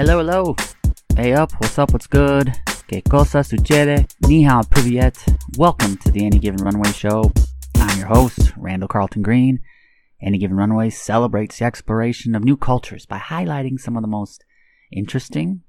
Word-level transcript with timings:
Hello, 0.00 0.16
hello. 0.16 0.56
Hey 1.14 1.34
up, 1.34 1.52
what's 1.60 1.78
up, 1.78 1.92
what's 1.92 2.06
good? 2.06 2.54
Que 2.88 3.02
cosa 3.02 3.44
sucede? 3.44 4.06
Ni 4.26 4.44
hao, 4.44 4.62
privyet. 4.62 5.14
Welcome 5.58 5.98
to 5.98 6.10
the 6.10 6.24
Any 6.24 6.38
Given 6.38 6.64
Runway 6.64 6.90
Show. 6.92 7.30
I'm 7.74 7.98
your 7.98 8.06
host, 8.06 8.50
Randall 8.56 8.88
Carlton 8.88 9.20
Green. 9.20 9.60
Any 10.22 10.38
Given 10.38 10.56
Runway 10.56 10.88
celebrates 10.88 11.58
the 11.58 11.66
exploration 11.66 12.34
of 12.34 12.42
new 12.42 12.56
cultures 12.56 13.04
by 13.04 13.18
highlighting 13.18 13.78
some 13.78 13.94
of 13.94 14.00
the 14.00 14.08
most 14.08 14.42
interesting, 14.90 15.64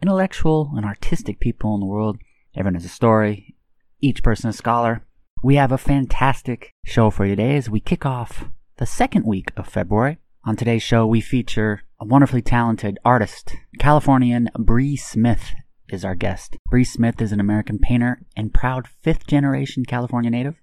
intellectual, 0.00 0.72
and 0.74 0.86
artistic 0.86 1.38
people 1.38 1.74
in 1.74 1.80
the 1.80 1.86
world. 1.86 2.16
Everyone 2.56 2.76
has 2.76 2.86
a 2.86 2.88
story, 2.88 3.54
each 4.00 4.22
person 4.22 4.48
a 4.48 4.54
scholar. 4.54 5.02
We 5.42 5.56
have 5.56 5.72
a 5.72 5.76
fantastic 5.76 6.72
show 6.86 7.10
for 7.10 7.26
you 7.26 7.36
today 7.36 7.56
as 7.56 7.68
we 7.68 7.80
kick 7.80 8.06
off 8.06 8.46
the 8.78 8.86
second 8.86 9.26
week 9.26 9.52
of 9.58 9.68
February. 9.68 10.16
On 10.46 10.56
today's 10.56 10.82
show, 10.82 11.06
we 11.06 11.20
feature 11.20 11.82
a 12.04 12.06
wonderfully 12.06 12.42
talented 12.42 12.98
artist. 13.02 13.56
Californian 13.78 14.50
Bree 14.58 14.94
Smith 14.94 15.54
is 15.88 16.04
our 16.04 16.14
guest. 16.14 16.58
Bree 16.68 16.84
Smith 16.84 17.18
is 17.22 17.32
an 17.32 17.40
American 17.40 17.78
painter 17.78 18.20
and 18.36 18.52
proud 18.52 18.86
fifth 18.86 19.26
generation 19.26 19.86
California 19.86 20.30
native. 20.30 20.56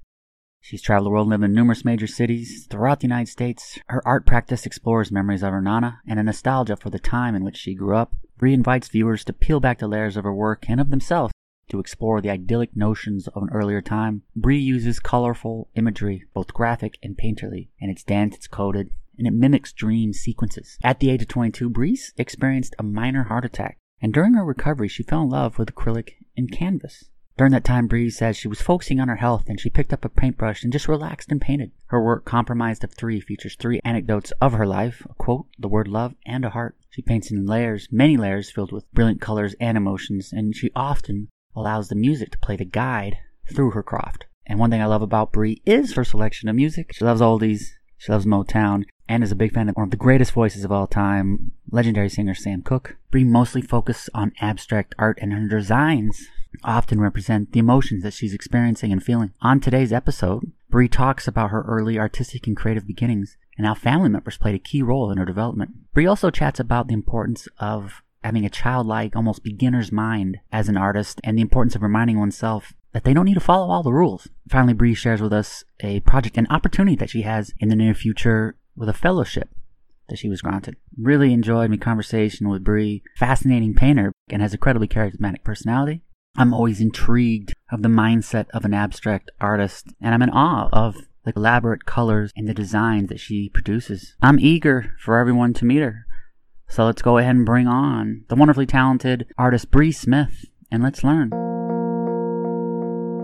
She's 0.60 0.84
traveled 0.84 1.08
the 1.08 1.10
world 1.10 1.26
and 1.26 1.32
lived 1.32 1.44
in 1.46 1.54
numerous 1.54 1.84
major 1.84 2.06
cities 2.06 2.68
throughout 2.70 3.00
the 3.00 3.08
United 3.08 3.32
States. 3.32 3.80
Her 3.88 4.08
art 4.08 4.28
practice 4.28 4.68
explores 4.68 5.12
memories 5.12 5.42
of 5.42 5.52
her 5.52 5.64
Nana 5.64 6.02
and 6.08 6.20
a 6.20 6.24
nostalgia 6.24 6.76
for 6.76 6.92
the 6.92 7.00
time 7.00 7.34
in 7.34 7.44
which 7.44 7.58
she 7.58 7.74
grew 7.74 7.96
up. 7.96 8.14
Bree 8.38 8.54
invites 8.54 8.90
viewers 8.90 9.24
to 9.26 9.34
peel 9.34 9.60
back 9.60 9.80
the 9.80 9.88
layers 9.88 10.18
of 10.18 10.26
her 10.26 10.36
work 10.36 10.66
and 10.70 10.80
of 10.80 10.92
themselves 10.92 11.34
to 11.70 11.80
explore 11.80 12.22
the 12.22 12.30
idyllic 12.30 12.76
notions 12.76 13.28
of 13.30 13.42
an 13.42 13.50
earlier 13.52 13.82
time. 13.82 14.22
Bree 14.36 14.60
uses 14.60 15.00
colorful 15.00 15.70
imagery, 15.74 16.24
both 16.36 16.54
graphic 16.54 17.00
and 17.02 17.18
painterly, 17.18 17.70
and 17.82 17.90
it's 17.90 18.04
dense, 18.04 18.36
it's 18.36 18.48
coded, 18.48 18.92
and 19.22 19.28
it 19.28 19.40
mimics 19.40 19.72
dream 19.72 20.14
sequences. 20.14 20.80
At 20.84 21.00
the 21.00 21.12
age 21.12 21.22
of 21.22 21.28
22, 21.28 21.70
Bree 21.70 22.00
experienced 22.18 22.74
a 22.80 22.84
minor 22.84 23.26
heart 23.26 23.46
attack, 23.46 23.78
and 24.02 24.12
during 24.12 24.34
her 24.34 24.44
recovery, 24.44 24.88
she 24.88 25.04
fell 25.04 25.22
in 25.22 25.30
love 25.30 25.60
with 25.60 25.72
acrylic 25.72 26.14
and 26.36 26.52
canvas. 26.52 27.12
During 27.38 27.52
that 27.52 27.64
time, 27.64 27.86
Bree 27.86 28.10
says 28.10 28.36
she 28.36 28.48
was 28.48 28.64
focusing 28.64 29.00
on 29.00 29.10
her 29.10 29.18
health 29.18 29.46
and 29.48 29.60
she 29.60 29.70
picked 29.70 29.94
up 29.94 30.04
a 30.04 30.10
paintbrush 30.10 30.64
and 30.64 30.74
just 30.74 30.88
relaxed 30.88 31.32
and 31.32 31.40
painted. 31.40 31.72
Her 31.88 32.04
work, 32.04 32.26
comprised 32.26 32.84
of 32.84 32.94
three, 32.94 33.20
features 33.20 33.56
three 33.56 33.80
anecdotes 33.86 34.32
of 34.42 34.54
her 34.54 34.66
life 34.66 35.06
a 35.08 35.14
quote, 35.14 35.46
the 35.60 35.68
word 35.68 35.88
love, 35.88 36.16
and 36.26 36.44
a 36.44 36.50
heart. 36.50 36.78
She 36.90 37.04
paints 37.04 37.30
in 37.30 37.46
layers, 37.46 37.88
many 37.92 38.18
layers 38.18 38.50
filled 38.50 38.72
with 38.72 38.92
brilliant 38.92 39.22
colors 39.22 39.54
and 39.60 39.78
emotions, 39.78 40.34
and 40.34 40.56
she 40.56 40.72
often 40.76 41.30
allows 41.56 41.90
the 41.90 41.96
music 41.96 42.32
to 42.32 42.40
play 42.40 42.56
the 42.56 42.66
guide 42.66 43.18
through 43.54 43.72
her 43.72 43.84
craft. 43.84 44.26
And 44.48 44.58
one 44.58 44.72
thing 44.72 44.82
I 44.82 44.88
love 44.88 45.04
about 45.04 45.32
Bree 45.32 45.62
is 45.64 45.94
her 45.94 46.04
selection 46.04 46.50
of 46.50 46.56
music. 46.56 46.92
She 46.94 47.06
loves 47.06 47.22
oldies, 47.22 47.72
she 48.02 48.12
loves 48.12 48.26
Motown, 48.26 48.86
and 49.08 49.24
is 49.24 49.32
a 49.32 49.36
big 49.36 49.54
fan 49.54 49.70
of 49.70 49.76
one 49.76 49.84
of 49.84 49.92
the 49.92 49.96
greatest 49.96 50.32
voices 50.32 50.64
of 50.64 50.72
all 50.72 50.88
time, 50.88 51.52
legendary 51.70 52.10
singer 52.10 52.34
Sam 52.34 52.64
Cooke. 52.64 52.96
Bree 53.12 53.24
mostly 53.24 53.62
focuses 53.62 54.10
on 54.16 54.34
abstract 54.42 54.96
art, 54.98 55.20
and 55.22 55.32
her 55.32 55.48
designs 55.48 56.28
often 56.64 57.00
represent 57.00 57.52
the 57.52 57.60
emotions 57.60 58.02
that 58.02 58.14
she's 58.14 58.34
experiencing 58.34 58.92
and 58.92 59.04
feeling. 59.04 59.34
On 59.44 59.60
today's 59.60 59.94
episode, 59.94 60.52
Bree 60.68 60.88
talks 60.88 61.28
about 61.28 61.52
her 61.52 61.62
early 61.68 62.00
artistic 62.00 62.48
and 62.48 62.58
creative 62.58 62.88
beginnings 62.88 63.38
and 63.56 63.68
how 63.68 63.76
family 63.76 64.10
members 64.10 64.38
played 64.38 64.56
a 64.56 64.60
key 64.60 64.82
role 64.82 65.12
in 65.12 65.20
her 65.20 65.26
development. 65.26 65.94
Bree 65.94 66.08
also 66.08 66.32
chats 66.32 66.60
about 66.60 66.88
the 66.88 66.96
importance 66.96 67.48
of 67.60 68.02
having 68.24 68.46
a 68.46 68.50
childlike, 68.50 69.16
almost 69.16 69.44
beginner's 69.44 69.92
mind 69.92 70.40
as 70.52 70.68
an 70.68 70.78
artist 70.78 71.22
and 71.24 71.38
the 71.38 71.44
importance 71.44 71.76
of 71.76 71.84
reminding 71.84 72.18
oneself 72.18 72.74
that 72.94 73.04
they 73.04 73.14
don't 73.14 73.26
need 73.26 73.36
to 73.36 73.40
follow 73.40 73.70
all 73.70 73.84
the 73.84 73.94
rules. 73.94 74.28
Finally, 74.50 74.74
Bree 74.74 74.94
shares 74.94 75.22
with 75.22 75.34
us 75.34 75.64
a 75.80 76.02
project, 76.02 76.38
an 76.38 76.48
opportunity 76.50 76.96
that 76.98 77.10
she 77.10 77.22
has 77.22 77.54
in 77.60 77.70
the 77.70 77.76
near 77.76 77.94
future 77.94 78.56
with 78.76 78.90
a 78.90 78.94
fellowship 78.94 79.50
that 80.10 80.18
she 80.18 80.30
was 80.30 80.42
granted. 80.42 80.76
Really 80.98 81.34
enjoyed 81.34 81.70
my 81.70 81.78
conversation 81.78 82.50
with 82.50 82.64
Bree. 82.64 83.02
Fascinating 83.18 83.74
painter 83.74 84.12
and 84.30 84.42
has 84.42 84.54
a 84.54 84.56
incredibly 84.56 84.88
charismatic 84.88 85.44
personality. 85.44 86.04
I'm 86.36 86.54
always 86.54 86.80
intrigued 86.80 87.54
of 87.72 87.82
the 87.82 87.90
mindset 87.90 88.48
of 88.54 88.64
an 88.64 88.74
abstract 88.74 89.32
artist, 89.42 89.88
and 90.00 90.14
I'm 90.14 90.22
in 90.22 90.30
awe 90.30 90.70
of 90.72 90.96
the 91.26 91.34
elaborate 91.36 91.86
colors 91.86 92.32
and 92.36 92.48
the 92.48 92.54
designs 92.54 93.10
that 93.10 93.20
she 93.20 93.50
produces. 93.50 94.16
I'm 94.22 94.40
eager 94.40 94.94
for 95.00 95.18
everyone 95.18 95.54
to 95.56 95.66
meet 95.66 95.82
her. 95.82 96.06
So 96.70 96.86
let's 96.86 97.02
go 97.02 97.18
ahead 97.18 97.36
and 97.36 97.46
bring 97.46 97.68
on 97.68 98.24
the 98.30 98.36
wonderfully 98.36 98.66
talented 98.66 99.28
artist 99.38 99.72
Bree 99.72 99.92
Smith, 99.92 100.46
and 100.72 100.82
let's 100.82 101.04
learn. 101.04 101.51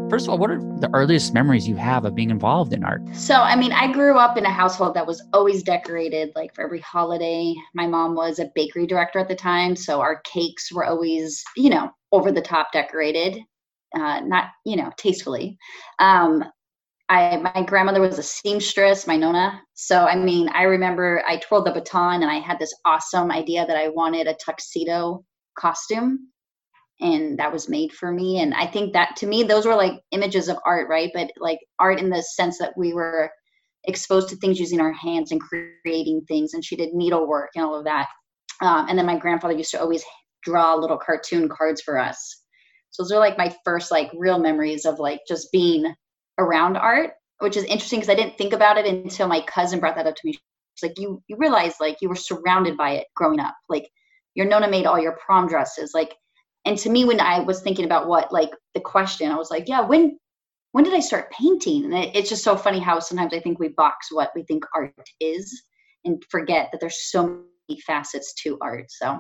First 0.09 0.25
of 0.25 0.29
all, 0.29 0.38
what 0.38 0.51
are 0.51 0.59
the 0.79 0.90
earliest 0.94 1.34
memories 1.34 1.68
you 1.68 1.75
have 1.75 2.06
of 2.06 2.16
being 2.16 2.29
involved 2.29 2.72
in 2.72 2.85
art? 2.85 3.01
So, 3.13 3.35
I 3.35 3.57
mean, 3.57 3.73
I 3.73 3.91
grew 3.91 4.18
up 4.18 4.38
in 4.38 4.45
a 4.45 4.50
household 4.50 4.94
that 4.94 5.06
was 5.06 5.22
always 5.34 5.63
decorated, 5.63 6.31
like 6.34 6.56
for 6.56 6.63
every 6.63 6.79
holiday. 6.79 7.53
My 7.73 7.88
mom 7.88 8.16
was 8.16 8.40
a 8.40 8.50
bakery 8.56 8.88
director 8.88 9.19
at 9.19 9.28
the 9.28 9.35
time, 9.35 9.75
so 9.75 10.00
our 10.00 10.22
cakes 10.22 10.72
were 10.72 10.85
always, 10.85 11.44
you 11.57 11.69
know, 11.69 11.91
over 12.13 12.31
the 12.31 12.41
top 12.41 12.72
decorated, 12.72 13.38
uh, 13.96 14.22
not, 14.22 14.46
you 14.66 14.78
know, 14.78 14.91
tastefully. 14.97 15.57
Um, 16.00 16.41
I 17.09 17.38
my 17.38 17.63
grandmother 17.63 18.00
was 18.00 18.17
a 18.17 18.23
seamstress, 18.23 19.07
my 19.07 19.17
nona. 19.17 19.62
So 19.73 20.06
I 20.06 20.16
mean, 20.16 20.47
I 20.50 20.63
remember 20.63 21.22
I 21.28 21.38
twirled 21.38 21.66
the 21.66 21.72
baton 21.72 22.22
and 22.22 22.31
I 22.31 22.40
had 22.40 22.59
this 22.59 22.73
awesome 22.85 23.29
idea 23.29 23.66
that 23.66 23.78
I 23.78 23.90
wanted 23.90 24.28
a 24.28 24.35
tuxedo 24.35 25.25
costume 25.57 26.29
and 27.00 27.38
that 27.38 27.53
was 27.53 27.69
made 27.69 27.91
for 27.91 28.12
me 28.12 28.40
and 28.40 28.53
I 28.53 28.66
think 28.66 28.94
that 28.94 29.16
to 29.18 29.28
me 29.28 29.44
those 29.44 29.66
were 29.66 29.75
like 29.75 30.02
images 30.12 30.50
of 30.50 30.58
art, 30.66 30.90
right? 30.90 31.12
But 31.13 31.31
like 31.38 31.59
art 31.80 32.00
in 32.00 32.09
the 32.09 32.22
sense 32.22 32.58
that 32.59 32.78
we 32.78 32.94
were 32.94 33.31
exposed 33.84 34.30
to 34.30 34.35
things 34.35 34.59
using 34.59 34.81
our 34.81 34.91
hands 34.91 35.31
and 35.31 35.41
creating 35.41 36.22
things 36.28 36.53
and 36.53 36.63
she 36.63 36.75
did 36.75 36.94
needlework 36.94 37.52
and 37.56 37.63
all 37.63 37.75
of 37.75 37.85
that. 37.85 38.08
Um, 38.62 38.88
and 38.90 38.97
then 38.97 39.06
my 39.06 39.18
grandfather 39.18 39.56
used 39.56 39.72
to 39.72 39.81
always 39.81 40.03
draw 40.44 40.75
little 40.75 40.97
cartoon 40.97 41.50
cards 41.50 41.81
for 41.81 41.97
us. 41.97 42.41
So 42.90 43.03
those 43.03 43.12
are 43.12 43.19
like 43.19 43.38
my 43.38 43.56
first 43.64 43.91
like 43.91 44.09
real 44.18 44.40
memories 44.40 44.85
of 44.85 45.00
like 45.00 45.22
just 45.28 45.52
being 45.52 45.94
around 46.38 46.78
art, 46.78 47.12
which 47.40 47.58
is 47.58 47.64
interesting 47.66 48.00
because 48.00 48.09
I 48.09 48.16
didn't 48.16 48.38
think 48.38 48.53
about 48.53 48.78
it 48.78 48.85
until 48.85 49.28
my 49.28 49.41
cousin 49.41 49.79
brought 49.79 49.96
that 49.96 50.08
up 50.08 50.16
to 50.16 50.22
me. 50.25 50.38
Like, 50.84 51.00
you 51.00 51.24
you 51.28 51.38
realize 51.38 51.75
like 51.79 51.97
you 52.02 52.09
were 52.09 52.16
surrounded 52.16 52.78
by 52.78 52.91
it 52.91 53.08
growing 53.16 53.40
up. 53.40 53.56
Like 53.68 53.90
your 54.35 54.46
Nona 54.46 54.69
made 54.69 54.85
all 54.85 55.00
your 55.00 55.18
prom 55.25 55.47
dresses. 55.47 55.91
Like, 55.94 56.14
and 56.67 56.78
to 56.79 56.89
me, 56.89 57.05
when 57.05 57.22
I 57.22 57.39
was 57.39 57.61
thinking 57.61 57.85
about 57.85 58.07
what 58.07 58.31
like 58.31 58.51
the 58.73 58.81
question, 58.81 59.31
I 59.31 59.35
was 59.35 59.50
like, 59.50 59.67
yeah, 59.67 59.81
when 59.81 60.19
when 60.73 60.83
did 60.83 60.94
I 60.94 61.00
start 61.00 61.31
painting? 61.31 61.85
And 61.85 61.94
it, 61.94 62.16
it's 62.16 62.29
just 62.29 62.44
so 62.44 62.57
funny 62.57 62.79
how 62.79 63.00
sometimes 63.00 63.33
I 63.33 63.39
think 63.39 63.57
we 63.57 63.69
box 63.69 64.11
what 64.11 64.31
we 64.35 64.44
think 64.44 64.66
art 64.75 64.94
is 65.22 65.63
and 66.03 66.22
forget 66.29 66.69
that 66.72 66.81
there's 66.81 67.09
so 67.09 67.41
many 67.69 67.79
facets 67.81 68.33
to 68.44 68.57
art. 68.61 68.85
So 68.89 69.19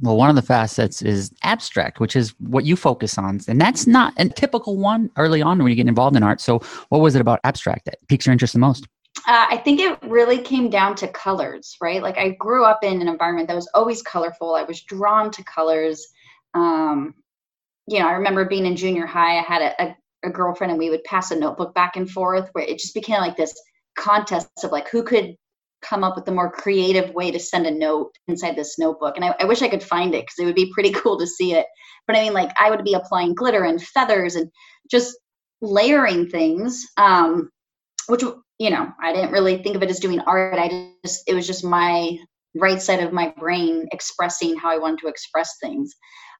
well, 0.00 0.16
one 0.16 0.30
of 0.30 0.36
the 0.36 0.42
facets 0.42 1.02
is 1.02 1.32
abstract, 1.42 1.98
which 1.98 2.14
is 2.14 2.34
what 2.38 2.64
you 2.64 2.76
focus 2.76 3.18
on. 3.18 3.40
And 3.48 3.60
that's 3.60 3.86
not 3.86 4.12
a 4.16 4.28
typical 4.28 4.76
one 4.76 5.10
early 5.16 5.42
on 5.42 5.58
when 5.58 5.68
you 5.68 5.74
get 5.76 5.88
involved 5.88 6.16
in 6.16 6.22
art. 6.22 6.40
So, 6.40 6.60
what 6.88 7.00
was 7.00 7.14
it 7.14 7.20
about 7.20 7.40
abstract 7.44 7.84
that 7.86 7.98
piques 8.08 8.26
your 8.26 8.32
interest 8.32 8.52
the 8.52 8.60
most? 8.60 8.86
Uh, 9.26 9.46
I 9.50 9.56
think 9.56 9.80
it 9.80 9.98
really 10.04 10.38
came 10.38 10.70
down 10.70 10.94
to 10.96 11.08
colors, 11.08 11.76
right? 11.80 12.02
Like, 12.02 12.18
I 12.18 12.30
grew 12.38 12.64
up 12.64 12.84
in 12.84 13.00
an 13.02 13.08
environment 13.08 13.48
that 13.48 13.56
was 13.56 13.68
always 13.74 14.02
colorful. 14.02 14.54
I 14.54 14.62
was 14.62 14.82
drawn 14.82 15.30
to 15.32 15.42
colors. 15.44 16.06
Um, 16.54 17.14
you 17.86 17.98
know, 17.98 18.08
I 18.08 18.12
remember 18.12 18.44
being 18.44 18.66
in 18.66 18.76
junior 18.76 19.06
high, 19.06 19.38
I 19.38 19.42
had 19.42 19.62
a, 19.62 19.82
a, 19.82 19.96
a 20.24 20.30
girlfriend 20.30 20.70
and 20.70 20.78
we 20.78 20.90
would 20.90 21.04
pass 21.04 21.30
a 21.30 21.38
notebook 21.38 21.74
back 21.74 21.96
and 21.96 22.10
forth 22.10 22.48
where 22.52 22.64
it 22.64 22.78
just 22.78 22.94
became 22.94 23.20
like 23.20 23.36
this 23.36 23.54
contest 23.96 24.48
of 24.62 24.72
like 24.72 24.88
who 24.88 25.02
could 25.02 25.34
come 25.82 26.02
up 26.02 26.16
with 26.16 26.24
the 26.24 26.32
more 26.32 26.50
creative 26.50 27.14
way 27.14 27.30
to 27.30 27.38
send 27.38 27.66
a 27.66 27.70
note 27.70 28.12
inside 28.26 28.56
this 28.56 28.78
notebook. 28.78 29.16
And 29.16 29.24
I, 29.24 29.34
I 29.40 29.44
wish 29.44 29.62
I 29.62 29.68
could 29.68 29.82
find 29.82 30.14
it 30.14 30.22
because 30.22 30.38
it 30.38 30.44
would 30.44 30.54
be 30.54 30.72
pretty 30.72 30.90
cool 30.94 31.18
to 31.18 31.26
see 31.26 31.54
it. 31.54 31.66
But 32.06 32.16
I 32.16 32.22
mean, 32.22 32.32
like, 32.32 32.50
I 32.60 32.70
would 32.70 32.84
be 32.84 32.94
applying 32.94 33.34
glitter 33.34 33.64
and 33.64 33.82
feathers 33.82 34.34
and 34.34 34.50
just 34.90 35.16
layering 35.60 36.28
things, 36.28 36.84
um, 36.96 37.50
which, 38.08 38.22
you 38.58 38.70
know, 38.70 38.90
I 39.02 39.12
didn't 39.12 39.32
really 39.32 39.62
think 39.62 39.76
of 39.76 39.82
it 39.82 39.90
as 39.90 40.00
doing 40.00 40.20
art. 40.20 40.58
I 40.58 40.92
just, 41.04 41.22
it 41.26 41.34
was 41.34 41.46
just 41.46 41.64
my 41.64 42.16
right 42.54 42.80
side 42.80 43.02
of 43.02 43.12
my 43.12 43.32
brain 43.38 43.86
expressing 43.92 44.56
how 44.56 44.70
I 44.70 44.78
wanted 44.78 45.00
to 45.00 45.08
express 45.08 45.56
things. 45.62 45.94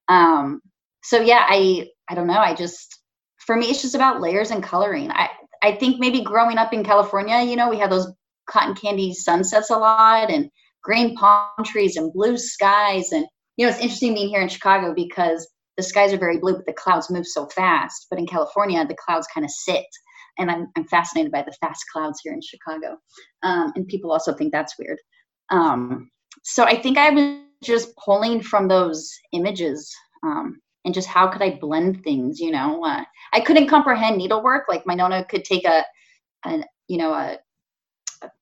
Um, 0.08 0.60
so 1.02 1.20
yeah, 1.20 1.44
I, 1.48 1.88
I 2.08 2.14
don't 2.14 2.26
know. 2.26 2.38
I 2.38 2.54
just, 2.54 3.00
for 3.46 3.56
me, 3.56 3.66
it's 3.66 3.82
just 3.82 3.94
about 3.94 4.20
layers 4.20 4.50
and 4.50 4.62
coloring. 4.62 5.10
I, 5.10 5.28
I 5.62 5.72
think 5.72 5.98
maybe 5.98 6.22
growing 6.22 6.58
up 6.58 6.72
in 6.72 6.84
California, 6.84 7.42
you 7.42 7.56
know, 7.56 7.68
we 7.68 7.78
have 7.78 7.90
those 7.90 8.10
cotton 8.48 8.74
candy 8.74 9.12
sunsets 9.12 9.70
a 9.70 9.76
lot 9.76 10.30
and 10.30 10.50
green 10.82 11.14
palm 11.16 11.64
trees 11.64 11.96
and 11.96 12.12
blue 12.12 12.36
skies. 12.38 13.12
And, 13.12 13.26
you 13.56 13.66
know, 13.66 13.70
it's 13.70 13.80
interesting 13.80 14.14
being 14.14 14.28
here 14.28 14.40
in 14.40 14.48
Chicago 14.48 14.94
because 14.94 15.48
the 15.76 15.82
skies 15.82 16.12
are 16.12 16.18
very 16.18 16.38
blue, 16.38 16.56
but 16.56 16.66
the 16.66 16.72
clouds 16.72 17.10
move 17.10 17.26
so 17.26 17.46
fast. 17.46 18.06
But 18.10 18.18
in 18.18 18.26
California, 18.26 18.84
the 18.86 18.96
clouds 19.04 19.26
kind 19.32 19.44
of 19.44 19.50
sit. 19.50 19.86
And 20.38 20.50
I'm, 20.50 20.68
I'm 20.76 20.86
fascinated 20.86 21.32
by 21.32 21.42
the 21.42 21.56
fast 21.60 21.84
clouds 21.92 22.20
here 22.22 22.32
in 22.32 22.40
Chicago. 22.40 22.96
Um, 23.42 23.72
and 23.74 23.88
people 23.88 24.12
also 24.12 24.32
think 24.32 24.52
that's 24.52 24.78
weird. 24.78 24.98
Um, 25.50 26.10
so 26.44 26.64
I 26.64 26.80
think 26.80 26.96
I 26.98 27.10
was 27.10 27.40
just 27.62 27.94
pulling 27.96 28.42
from 28.42 28.68
those 28.68 29.12
images 29.32 29.94
um, 30.22 30.60
and 30.84 30.94
just 30.94 31.08
how 31.08 31.28
could 31.28 31.42
I 31.42 31.58
blend 31.60 32.02
things, 32.02 32.40
you 32.40 32.50
know? 32.50 32.84
Uh, 32.84 33.02
I 33.32 33.40
couldn't 33.40 33.68
comprehend 33.68 34.16
needlework. 34.16 34.64
Like 34.68 34.86
my 34.86 34.94
Nona 34.94 35.24
could 35.24 35.44
take 35.44 35.64
a, 35.64 35.84
an, 36.44 36.64
you 36.86 36.98
know, 36.98 37.12
a 37.12 37.38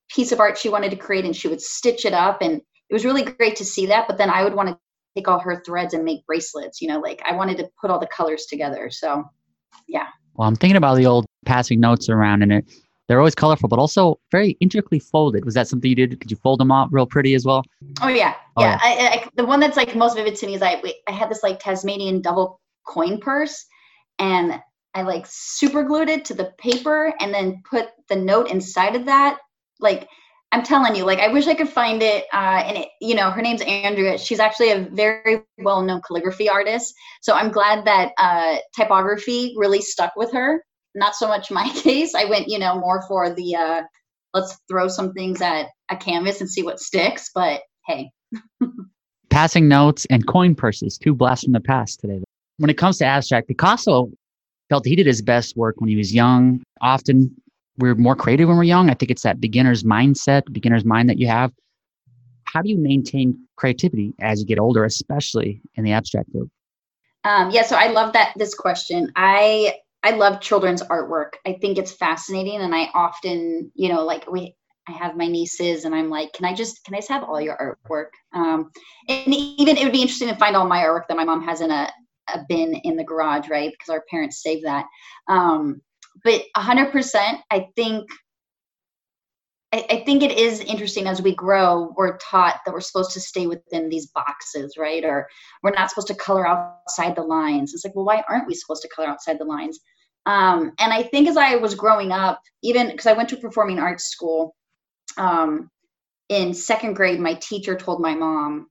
piece 0.09 0.33
of 0.33 0.41
art 0.41 0.57
she 0.57 0.69
wanted 0.69 0.91
to 0.91 0.97
create 0.97 1.25
and 1.25 1.35
she 1.35 1.49
would 1.49 1.61
stitch 1.61 2.05
it 2.05 2.15
up 2.15 2.41
and 2.41 2.55
it 2.89 2.95
was 2.95 3.05
really 3.05 3.25
great 3.25 3.57
to 3.57 3.65
see 3.65 3.87
that 3.87 4.07
but 4.07 4.17
then 4.17 4.31
i 4.31 4.45
would 4.45 4.55
want 4.55 4.69
to 4.69 4.79
take 5.17 5.29
all 5.29 5.41
her 5.41 5.63
threads 5.65 5.95
and 5.95 6.05
make 6.05 6.25
bracelets. 6.27 6.81
You 6.81 6.89
know, 6.89 7.01
like 7.01 7.23
I 7.25 7.35
wanted 7.35 7.57
to 7.59 7.69
put 7.81 7.91
all 7.91 7.99
the 7.99 8.07
colors 8.07 8.47
together. 8.47 8.91
So, 8.91 9.25
yeah. 9.89 10.07
Well, 10.35 10.47
I'm 10.47 10.57
thinking 10.57 10.77
about 10.77 10.97
the 10.97 11.07
old 11.07 11.25
passing 11.47 11.81
notes 11.81 12.09
around, 12.09 12.43
and 12.43 12.53
it 12.53 12.71
they're 13.09 13.19
always 13.19 13.35
colorful, 13.35 13.69
but 13.69 13.79
also 13.79 14.19
very 14.31 14.57
intricately 14.61 14.99
folded. 14.99 15.45
Was 15.45 15.55
that 15.55 15.69
something 15.69 15.89
you 15.89 15.95
did? 15.95 16.21
Could 16.21 16.31
you 16.31 16.37
fold 16.37 16.61
them 16.61 16.73
out 16.73 16.93
real 16.93 17.07
pretty 17.07 17.35
as 17.35 17.45
well? 17.45 17.63
Oh 18.03 18.09
yeah, 18.09 18.35
oh, 18.57 18.63
yeah. 18.63 18.79
I, 18.83 18.89
I, 18.99 19.29
the 19.37 19.47
one 19.47 19.61
that's 19.61 19.77
like 19.77 19.95
most 19.95 20.17
vivid 20.17 20.37
to 20.37 20.47
me 20.47 20.55
is 20.55 20.63
I 20.63 20.83
I 21.09 21.13
had 21.13 21.31
this 21.31 21.43
like 21.43 21.61
Tasmanian 21.61 22.21
Devil 22.21 22.61
coin 22.87 23.19
purse, 23.21 23.65
and 24.19 24.61
I 24.95 25.03
like 25.03 25.25
super 25.29 25.85
glued 25.85 26.09
it 26.09 26.25
to 26.27 26.35
the 26.35 26.53
paper, 26.59 27.15
and 27.21 27.33
then 27.33 27.63
put 27.69 27.89
the 28.09 28.17
note 28.17 28.51
inside 28.51 28.97
of 28.97 29.07
that. 29.07 29.39
Like 29.79 30.09
I'm 30.51 30.63
telling 30.63 30.97
you, 30.97 31.05
like 31.05 31.21
I 31.21 31.29
wish 31.29 31.47
I 31.47 31.55
could 31.55 31.69
find 31.69 32.03
it. 32.03 32.25
Uh, 32.33 32.63
and 32.65 32.79
it, 32.79 32.89
you 33.01 33.15
know, 33.15 33.31
her 33.31 33.43
name's 33.43 33.63
Andrea. 33.63 34.19
She's 34.19 34.41
actually 34.41 34.71
a 34.71 34.89
very 34.93 35.43
well-known 35.59 36.01
calligraphy 36.07 36.49
artist. 36.49 36.95
So 37.21 37.35
I'm 37.35 37.53
glad 37.53 37.85
that 37.85 38.13
uh, 38.19 38.57
typography 38.75 39.55
really 39.57 39.83
stuck 39.83 40.17
with 40.17 40.33
her 40.33 40.63
not 40.97 41.15
so 41.15 41.29
much 41.29 41.51
my 41.51 41.69
case. 41.75 42.15
I 42.15 42.25
went, 42.25 42.49
you 42.49 42.59
know, 42.59 42.79
more 42.81 43.03
for 43.03 43.33
the 43.33 43.55
uh, 43.55 43.83
let's 44.35 44.59
throw 44.69 44.89
some 44.89 45.13
things 45.13 45.41
at 45.41 45.69
a 45.91 45.97
canvas 45.97 46.41
and 46.41 46.51
see 46.51 46.63
what 46.63 46.81
sticks. 46.81 47.31
But 47.35 47.63
hey. 47.87 48.11
Passing 49.31 49.69
notes 49.69 50.07
and 50.09 50.27
coin 50.27 50.55
purses, 50.55 50.97
two 50.97 51.15
blasts 51.15 51.45
from 51.45 51.53
the 51.53 51.61
past 51.61 52.01
today. 52.01 52.23
When 52.59 52.71
it 52.71 52.79
comes 52.79 52.99
to 52.99 53.05
abstract, 53.05 53.49
Picasso 53.49 54.11
felt 54.71 54.87
he 54.87 54.97
did 54.97 55.07
his 55.07 55.21
best 55.21 55.57
work 55.57 55.75
when 55.79 55.89
he 55.89 55.97
was 55.97 56.15
young. 56.15 56.63
Often 56.81 57.35
we're 57.79 57.95
more 57.95 58.17
creative 58.17 58.49
when 58.49 58.57
we're 58.57 58.65
young. 58.65 58.89
I 58.89 58.95
think 58.95 59.11
it's 59.11 59.23
that 59.23 59.41
beginner's 59.41 59.83
mindset, 59.83 60.51
beginner's 60.53 60.85
mind 60.85 61.11
that 61.11 61.19
you 61.19 61.27
have. 61.27 61.53
How 62.45 62.63
do 62.63 62.71
you 62.71 62.79
maintain 62.79 63.39
creativity 63.57 64.15
as 64.21 64.41
you 64.41 64.47
get 64.47 64.59
older, 64.59 64.85
especially 64.85 65.61
in 65.75 65.85
the 65.85 65.93
abstract 65.93 66.31
field? 66.33 66.49
Um, 67.25 67.51
yeah, 67.51 67.63
so 67.63 67.77
I 67.77 67.89
love 67.89 68.13
that 68.13 68.33
this 68.37 68.55
question. 68.55 69.13
I 69.17 69.75
I 70.07 70.11
love 70.11 70.41
children's 70.41 70.83
artwork. 70.85 71.31
I 71.45 71.55
think 71.61 71.79
it's 71.79 71.91
fascinating, 71.91 72.61
and 72.61 72.73
I 72.73 72.91
often, 72.95 73.73
you 73.75 73.89
know, 73.89 74.05
like 74.05 74.31
we, 74.31 74.55
I 74.89 74.93
have 74.93 75.17
my 75.17 75.27
nieces, 75.27 75.85
and 75.85 75.93
I'm 75.93 76.09
like, 76.09 76.33
can 76.33 76.45
I 76.45 76.55
just, 76.55 76.85
can 76.85 76.95
I 76.95 76.99
just 76.99 77.09
have 77.09 77.25
all 77.25 77.41
your 77.41 77.77
artwork? 77.91 78.11
Um, 78.33 78.71
and 79.09 79.35
even 79.35 79.77
it 79.77 79.83
would 79.83 79.93
be 79.93 80.03
interesting 80.03 80.29
to 80.29 80.37
find 80.37 80.55
all 80.55 80.69
my 80.69 80.85
artwork 80.85 81.09
that 81.09 81.17
my 81.17 81.25
mom 81.25 81.43
has 81.45 81.61
in 81.61 81.73
a, 81.73 81.91
a 82.33 82.39
bin 82.49 82.77
in 82.85 82.95
the 82.95 83.03
garage, 83.03 83.49
right? 83.49 83.73
Because 83.73 83.93
our 83.93 84.05
parents 84.09 84.45
saved 84.45 84.65
that. 84.65 84.87
Um, 85.27 85.83
but 86.23 86.43
100%, 86.57 87.41
I 87.51 87.67
think 87.75 88.07
I, 89.73 90.03
think 90.07 90.23
it 90.23 90.39
is 90.39 90.61
interesting 90.61 91.07
as 91.07 91.21
we 91.21 91.35
grow, 91.35 91.93
we're 91.97 92.17
taught 92.19 92.61
that 92.65 92.73
we're 92.73 92.81
supposed 92.81 93.11
to 93.13 93.21
stay 93.21 93.47
within 93.47 93.89
these 93.89 94.07
boxes, 94.07 94.77
right? 94.79 95.05
Or 95.05 95.29
we're 95.63 95.73
not 95.73 95.91
supposed 95.91 96.07
to 96.07 96.15
color 96.15 96.47
outside 96.47 97.17
the 97.17 97.23
lines. 97.23 97.75
It's 97.75 97.85
like, 97.85 97.95
well, 97.95 98.07
why 98.07 98.23
aren't 98.29 98.47
we 98.47 98.55
supposed 98.55 98.83
to 98.83 98.89
color 98.89 99.09
outside 99.09 99.39
the 99.39 99.45
lines? 99.45 99.81
Um, 100.27 100.73
and 100.79 100.93
I 100.93 101.05
think 101.05 101.29
as 101.29 101.37
I 101.37 101.57
was 101.57 101.75
growing 101.75 102.13
up, 102.13 102.41
even 102.63 102.91
because 102.91 103.07
I 103.07 103.13
went 103.13 103.29
to 103.31 103.39
a 103.39 103.41
performing 103.41 103.79
arts 103.79 104.05
school, 104.11 104.55
um, 105.17 105.71
in 106.29 106.53
second 106.53 106.95
grade, 106.95 107.21
my 107.21 107.35
teacher 107.35 107.77
told 107.77 108.01
my 108.01 108.15
mom, 108.15 108.69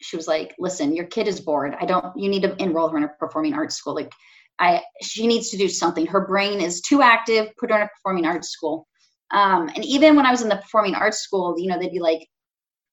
she 0.00 0.16
was 0.16 0.26
like, 0.26 0.54
"Listen, 0.58 0.94
your 0.94 1.06
kid 1.06 1.28
is 1.28 1.40
bored. 1.40 1.76
I 1.80 1.86
don't. 1.86 2.16
You 2.16 2.28
need 2.28 2.42
to 2.42 2.60
enroll 2.62 2.88
her 2.88 2.98
in 2.98 3.04
a 3.04 3.08
performing 3.08 3.54
arts 3.54 3.76
school. 3.76 3.94
Like, 3.94 4.12
I 4.58 4.82
she 5.02 5.26
needs 5.26 5.50
to 5.50 5.56
do 5.56 5.68
something. 5.68 6.06
Her 6.06 6.26
brain 6.26 6.60
is 6.60 6.80
too 6.80 7.02
active. 7.02 7.48
Put 7.58 7.70
her 7.70 7.76
in 7.76 7.82
a 7.82 7.88
performing 7.88 8.26
arts 8.26 8.50
school." 8.50 8.86
Um, 9.30 9.68
and 9.68 9.84
even 9.84 10.16
when 10.16 10.26
I 10.26 10.30
was 10.30 10.42
in 10.42 10.48
the 10.48 10.56
performing 10.56 10.94
arts 10.94 11.18
school, 11.18 11.54
you 11.58 11.68
know, 11.68 11.78
they'd 11.78 11.92
be 11.92 11.98
like, 12.00 12.26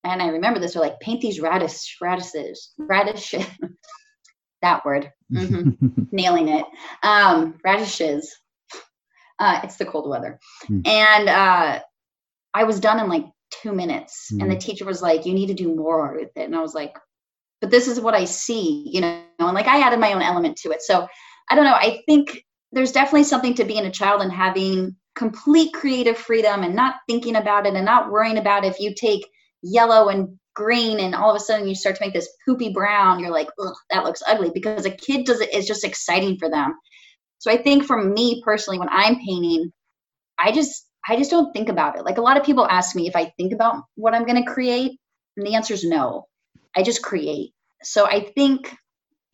and 0.03 0.21
I 0.21 0.27
remember 0.27 0.59
this, 0.59 0.73
they're 0.73 0.81
like, 0.81 0.99
paint 0.99 1.21
these 1.21 1.39
radish 1.39 1.97
radishes, 2.01 2.73
radish, 2.77 3.33
that 4.65 4.83
word, 4.83 5.11
mm-hmm. 5.31 6.03
nailing 6.11 6.49
it. 6.49 6.65
Um, 7.03 7.55
radishes. 7.63 8.35
Uh, 9.39 9.61
it's 9.63 9.77
the 9.77 9.85
cold 9.85 10.09
weather. 10.09 10.39
Mm. 10.69 10.87
And 10.87 11.29
uh, 11.29 11.79
I 12.53 12.63
was 12.63 12.79
done 12.79 12.99
in 12.99 13.07
like 13.07 13.25
two 13.51 13.73
minutes. 13.73 14.31
Mm. 14.33 14.41
And 14.41 14.51
the 14.51 14.55
hmm. 14.55 14.59
teacher 14.59 14.85
was 14.85 15.01
like, 15.01 15.25
you 15.25 15.33
need 15.33 15.47
to 15.47 15.53
do 15.53 15.75
more 15.75 16.15
with 16.15 16.31
it. 16.35 16.45
And 16.45 16.55
I 16.55 16.61
was 16.61 16.73
like, 16.73 16.97
but 17.61 17.69
this 17.69 17.87
is 17.87 17.99
what 17.99 18.15
I 18.15 18.25
see, 18.25 18.89
you 18.91 19.01
know, 19.01 19.23
and 19.39 19.53
like 19.53 19.67
I 19.67 19.81
added 19.81 19.99
my 19.99 20.13
own 20.13 20.21
element 20.21 20.57
to 20.57 20.71
it. 20.71 20.81
So 20.81 21.07
I 21.49 21.55
don't 21.55 21.65
know. 21.65 21.73
I 21.73 22.01
think 22.05 22.43
there's 22.71 22.91
definitely 22.91 23.23
something 23.23 23.53
to 23.55 23.65
being 23.65 23.85
a 23.85 23.91
child 23.91 24.21
and 24.21 24.31
having 24.31 24.95
complete 25.15 25.73
creative 25.73 26.17
freedom 26.17 26.63
and 26.63 26.75
not 26.75 26.95
thinking 27.07 27.35
about 27.37 27.65
it 27.65 27.73
and 27.73 27.85
not 27.85 28.11
worrying 28.11 28.37
about 28.37 28.65
if 28.65 28.79
you 28.79 28.93
take 28.93 29.25
yellow 29.61 30.09
and 30.09 30.37
green 30.55 30.99
and 30.99 31.13
all 31.13 31.29
of 31.29 31.35
a 31.35 31.39
sudden 31.39 31.67
you 31.67 31.75
start 31.75 31.95
to 31.95 32.03
make 32.03 32.13
this 32.13 32.29
poopy 32.45 32.69
brown 32.69 33.19
you're 33.19 33.31
like 33.31 33.49
Ugh, 33.59 33.73
that 33.91 34.03
looks 34.03 34.23
ugly 34.27 34.51
because 34.53 34.85
a 34.85 34.91
kid 34.91 35.25
does 35.25 35.41
it 35.41 35.49
it's 35.53 35.67
just 35.67 35.83
exciting 35.83 36.37
for 36.37 36.49
them. 36.49 36.75
So 37.39 37.51
i 37.51 37.57
think 37.57 37.85
for 37.85 38.03
me 38.03 38.41
personally 38.43 38.79
when 38.79 38.89
i'm 38.89 39.17
painting 39.17 39.71
i 40.39 40.51
just 40.51 40.87
i 41.07 41.15
just 41.15 41.31
don't 41.31 41.53
think 41.53 41.69
about 41.69 41.97
it. 41.97 42.05
Like 42.05 42.17
a 42.17 42.21
lot 42.21 42.37
of 42.37 42.43
people 42.43 42.67
ask 42.67 42.95
me 42.95 43.07
if 43.07 43.15
i 43.15 43.31
think 43.37 43.53
about 43.53 43.83
what 43.95 44.15
i'm 44.15 44.25
going 44.25 44.43
to 44.43 44.51
create 44.51 44.99
and 45.37 45.45
the 45.45 45.55
answer 45.55 45.73
is 45.73 45.83
no. 45.83 46.27
I 46.77 46.83
just 46.83 47.03
create. 47.03 47.51
So 47.83 48.05
i 48.07 48.19
think 48.35 48.75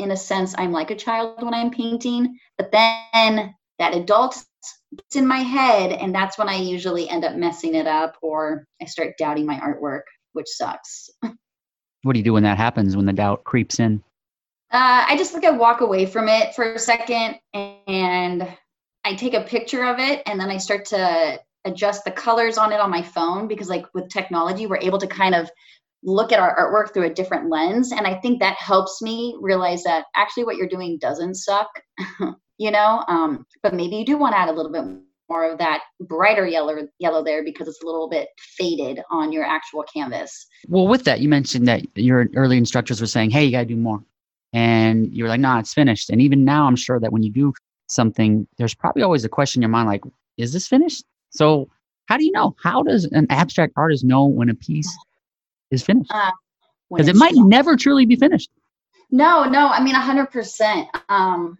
in 0.01 0.11
a 0.11 0.17
sense 0.17 0.55
i'm 0.57 0.71
like 0.71 0.91
a 0.91 0.95
child 0.95 1.43
when 1.43 1.53
i'm 1.53 1.69
painting 1.69 2.37
but 2.57 2.71
then 2.71 3.53
that 3.77 3.95
adult 3.95 4.43
gets 4.95 5.15
in 5.15 5.27
my 5.27 5.37
head 5.37 5.91
and 5.91 6.13
that's 6.13 6.37
when 6.37 6.49
i 6.49 6.55
usually 6.55 7.07
end 7.07 7.23
up 7.23 7.35
messing 7.35 7.75
it 7.75 7.87
up 7.87 8.17
or 8.21 8.65
i 8.81 8.85
start 8.85 9.13
doubting 9.17 9.45
my 9.45 9.59
artwork 9.59 10.01
which 10.33 10.47
sucks. 10.47 11.09
What 12.03 12.13
do 12.13 12.19
you 12.19 12.23
do 12.23 12.33
when 12.33 12.43
that 12.43 12.57
happens 12.57 12.95
when 12.95 13.05
the 13.05 13.13
doubt 13.13 13.43
creeps 13.43 13.79
in? 13.79 14.03
Uh, 14.71 15.05
i 15.07 15.17
just 15.17 15.33
like 15.33 15.43
i 15.43 15.51
walk 15.51 15.81
away 15.81 16.05
from 16.05 16.29
it 16.29 16.55
for 16.55 16.73
a 16.73 16.79
second 16.79 17.37
and 17.53 18.47
i 19.03 19.13
take 19.13 19.33
a 19.33 19.41
picture 19.41 19.83
of 19.83 19.99
it 19.99 20.23
and 20.25 20.39
then 20.39 20.49
i 20.49 20.55
start 20.55 20.85
to 20.85 21.37
adjust 21.65 22.05
the 22.05 22.11
colors 22.11 22.57
on 22.57 22.71
it 22.71 22.79
on 22.79 22.89
my 22.89 23.01
phone 23.01 23.49
because 23.49 23.67
like 23.67 23.85
with 23.93 24.07
technology 24.07 24.67
we're 24.67 24.77
able 24.77 24.97
to 24.97 25.07
kind 25.07 25.35
of 25.35 25.51
look 26.03 26.31
at 26.31 26.39
our 26.39 26.55
artwork 26.57 26.93
through 26.93 27.03
a 27.03 27.13
different 27.13 27.49
lens 27.49 27.91
and 27.91 28.07
i 28.07 28.15
think 28.15 28.39
that 28.39 28.55
helps 28.55 29.01
me 29.01 29.35
realize 29.41 29.83
that 29.83 30.05
actually 30.15 30.45
what 30.45 30.55
you're 30.55 30.69
doing 30.69 30.97
doesn't 31.01 31.35
suck 31.35 31.67
you 32.61 32.69
know? 32.69 33.03
Um, 33.07 33.47
but 33.63 33.73
maybe 33.73 33.95
you 33.95 34.05
do 34.05 34.17
want 34.17 34.35
to 34.35 34.39
add 34.39 34.49
a 34.49 34.51
little 34.51 34.71
bit 34.71 34.85
more 35.31 35.49
of 35.49 35.57
that 35.59 35.83
brighter 36.01 36.45
yellow 36.45 36.75
yellow 36.99 37.23
there 37.23 37.43
because 37.43 37.67
it's 37.67 37.81
a 37.81 37.85
little 37.85 38.09
bit 38.09 38.27
faded 38.37 38.99
on 39.09 39.31
your 39.31 39.45
actual 39.45 39.83
canvas. 39.83 40.45
Well 40.67 40.87
with 40.87 41.05
that 41.05 41.21
you 41.21 41.29
mentioned 41.29 41.67
that 41.67 41.83
your 41.95 42.27
early 42.35 42.57
instructors 42.57 42.99
were 42.99 43.07
saying 43.07 43.31
hey 43.31 43.45
you 43.45 43.51
got 43.51 43.59
to 43.59 43.65
do 43.65 43.77
more. 43.77 44.03
And 44.53 45.13
you 45.15 45.23
were 45.23 45.29
like 45.29 45.39
nah 45.39 45.59
it's 45.59 45.73
finished. 45.73 46.09
And 46.09 46.21
even 46.21 46.43
now 46.43 46.65
i'm 46.65 46.75
sure 46.75 46.99
that 46.99 47.11
when 47.11 47.23
you 47.23 47.31
do 47.31 47.53
something 47.87 48.47
there's 48.57 48.75
probably 48.75 49.03
always 49.03 49.23
a 49.23 49.29
question 49.29 49.59
in 49.59 49.63
your 49.63 49.69
mind 49.69 49.87
like 49.87 50.03
is 50.37 50.51
this 50.53 50.67
finished? 50.67 51.05
So 51.29 51.69
how 52.07 52.17
do 52.17 52.25
you 52.25 52.31
know? 52.31 52.55
How 52.61 52.83
does 52.83 53.05
an 53.05 53.27
abstract 53.29 53.73
artist 53.77 54.03
know 54.03 54.25
when 54.25 54.49
a 54.49 54.55
piece 54.55 54.93
is 55.71 55.81
finished? 55.81 56.11
Because 56.89 57.07
uh, 57.07 57.11
it 57.11 57.15
might 57.15 57.35
never 57.35 57.77
truly 57.77 58.05
be 58.05 58.17
finished. 58.17 58.49
No 59.11 59.43
no 59.43 59.67
i 59.69 59.81
mean 59.83 59.95
100% 59.95 60.87
um 61.09 61.57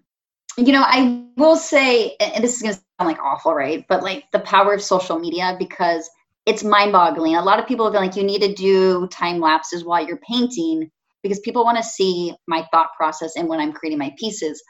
you 0.57 0.73
know, 0.73 0.83
I 0.85 1.23
will 1.37 1.55
say, 1.55 2.15
and 2.19 2.43
this 2.43 2.55
is 2.55 2.61
going 2.61 2.75
to 2.75 2.81
like 3.05 3.21
awful, 3.21 3.53
right? 3.53 3.85
But 3.87 4.03
like 4.03 4.25
the 4.31 4.39
power 4.39 4.73
of 4.73 4.81
social 4.81 5.19
media 5.19 5.55
because 5.59 6.09
it's 6.45 6.63
mind 6.63 6.91
boggling. 6.91 7.35
A 7.35 7.43
lot 7.43 7.59
of 7.59 7.67
people 7.67 7.85
have 7.85 7.93
been 7.93 8.01
like, 8.01 8.15
you 8.15 8.23
need 8.23 8.41
to 8.41 8.53
do 8.53 9.07
time 9.07 9.39
lapses 9.39 9.83
while 9.83 10.05
you're 10.05 10.19
painting 10.27 10.89
because 11.23 11.39
people 11.39 11.63
want 11.63 11.77
to 11.77 11.83
see 11.83 12.33
my 12.47 12.67
thought 12.71 12.89
process 12.97 13.35
and 13.35 13.47
when 13.47 13.59
I'm 13.59 13.73
creating 13.73 13.99
my 13.99 14.13
pieces. 14.17 14.61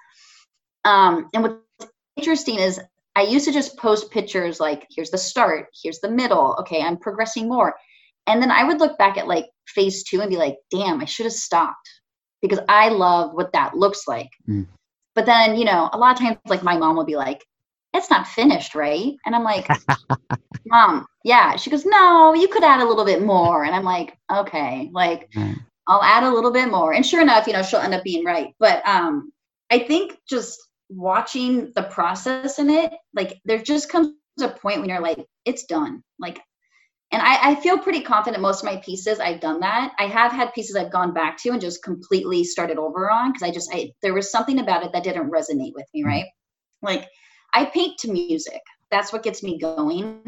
Um, 0.84 1.30
and 1.34 1.44
what's 1.44 1.92
interesting 2.18 2.60
is 2.60 2.80
I 3.16 3.22
used 3.24 3.46
to 3.46 3.52
just 3.52 3.78
post 3.78 4.12
pictures 4.12 4.60
like, 4.60 4.88
here's 4.90 5.12
the 5.12 5.18
start, 5.18 5.68
here's 5.82 6.00
the 6.00 6.10
middle. 6.10 6.56
Okay, 6.60 6.82
I'm 6.82 6.98
progressing 6.98 7.48
more. 7.48 7.76
And 8.28 8.42
then 8.42 8.52
I 8.52 8.64
would 8.64 8.80
look 8.80 8.98
back 8.98 9.18
at 9.18 9.28
like 9.28 9.46
phase 9.68 10.04
two 10.04 10.22
and 10.22 10.30
be 10.30 10.38
like, 10.38 10.58
damn, 10.70 11.02
I 11.02 11.06
should 11.06 11.26
have 11.26 11.34
stopped 11.34 11.90
because 12.42 12.60
I 12.70 12.90
love 12.90 13.34
what 13.34 13.54
that 13.54 13.76
looks 13.76 14.08
like. 14.08 14.30
Mm. 14.48 14.68
But 15.16 15.26
then, 15.26 15.58
you 15.58 15.66
know, 15.66 15.90
a 15.92 15.98
lot 15.98 16.14
of 16.14 16.20
times, 16.20 16.38
like 16.46 16.64
my 16.64 16.78
mom 16.78 16.96
will 16.96 17.06
be 17.06 17.16
like, 17.18 17.44
it's 17.94 18.10
not 18.10 18.28
finished, 18.28 18.76
right? 18.76 19.14
And 19.26 19.36
I'm 19.36 19.44
like, 19.44 19.68
mom, 20.66 21.06
yeah. 21.24 21.56
She 21.56 21.70
goes, 21.70 21.86
no, 21.86 22.34
you 22.34 22.48
could 22.48 22.64
add 22.64 22.82
a 22.82 22.88
little 22.88 23.06
bit 23.06 23.22
more. 23.22 23.64
And 23.64 23.76
I'm 23.76 23.84
like, 23.84 24.18
okay, 24.32 24.90
like 24.94 25.30
I'll 25.88 26.04
add 26.04 26.24
a 26.24 26.34
little 26.34 26.52
bit 26.52 26.70
more. 26.70 26.94
And 26.94 27.06
sure 27.06 27.22
enough, 27.22 27.48
you 27.48 27.54
know, 27.54 27.64
she'll 27.64 27.82
end 27.82 27.94
up 27.94 28.04
being 28.04 28.24
right. 28.24 28.54
But 28.60 28.88
um, 28.88 29.32
I 29.70 29.80
think 29.80 30.18
just 30.30 30.58
watching 30.90 31.72
the 31.76 31.84
process 31.84 32.60
in 32.60 32.70
it, 32.70 32.94
like 33.14 33.40
there 33.46 33.62
just 33.62 33.90
comes 33.90 34.14
a 34.42 34.50
point 34.50 34.80
when 34.80 34.90
you're 34.90 35.02
like, 35.02 35.26
it's 35.46 35.66
done. 35.66 36.02
Like 36.20 36.42
and 37.12 37.22
I, 37.22 37.52
I, 37.52 37.56
feel 37.56 37.78
pretty 37.78 38.02
confident 38.02 38.42
most 38.42 38.64
of 38.64 38.66
my 38.66 38.78
pieces 38.78 39.20
i've 39.20 39.42
done 39.42 39.60
that 39.60 39.92
i 40.00 40.06
have 40.06 40.32
had 40.32 40.54
pieces 40.54 40.76
i've 40.76 40.92
gone 40.92 41.14
back 41.14 41.38
to 41.40 41.50
and 41.50 41.62
just 41.62 41.84
completely 41.84 42.44
started 42.44 42.78
over 42.78 43.12
on 43.12 43.32
because 43.32 43.48
i 43.48 43.52
just 43.52 43.70
I, 43.74 43.92
there 44.02 44.14
was 44.14 44.32
something 44.32 44.60
about 44.60 44.84
it 44.84 44.94
that 44.94 45.04
didn't 45.04 45.30
resonate 45.30 45.74
with 45.76 45.86
me 45.94 46.02
mm-hmm. 46.02 46.08
right 46.08 46.26
like 46.82 47.10
i 47.54 47.66
paint 47.66 47.98
to 47.98 48.12
music 48.12 48.62
that's 48.90 49.14
what 49.14 49.24
gets 49.24 49.44
me 49.44 49.58
going 49.58 50.22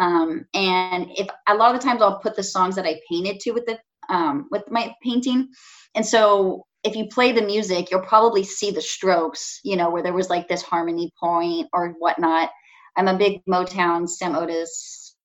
um, 0.00 0.46
and 0.54 1.08
if 1.16 1.26
a 1.48 1.54
lot 1.54 1.74
of 1.74 1.80
the 1.80 1.86
times 1.86 2.00
i'll 2.02 2.20
put 2.20 2.36
the 2.36 2.42
songs 2.42 2.76
that 2.76 2.86
i 2.86 3.00
painted 3.10 3.40
to 3.40 3.52
with 3.52 3.66
the 3.66 3.78
um, 4.08 4.46
with 4.50 4.70
my 4.70 4.94
painting. 5.02 5.48
And 5.94 6.04
so 6.04 6.66
if 6.84 6.94
you 6.94 7.08
play 7.08 7.32
the 7.32 7.42
music, 7.42 7.90
you'll 7.90 8.00
probably 8.00 8.44
see 8.44 8.70
the 8.70 8.80
strokes, 8.80 9.60
you 9.64 9.76
know, 9.76 9.90
where 9.90 10.02
there 10.02 10.12
was 10.12 10.30
like 10.30 10.48
this 10.48 10.62
harmony 10.62 11.12
point 11.18 11.68
or 11.72 11.94
whatnot. 11.98 12.50
I'm 12.96 13.08
a 13.08 13.16
big 13.16 13.44
Motown 13.46 14.08
Sam 14.08 14.34
Otis 14.34 15.16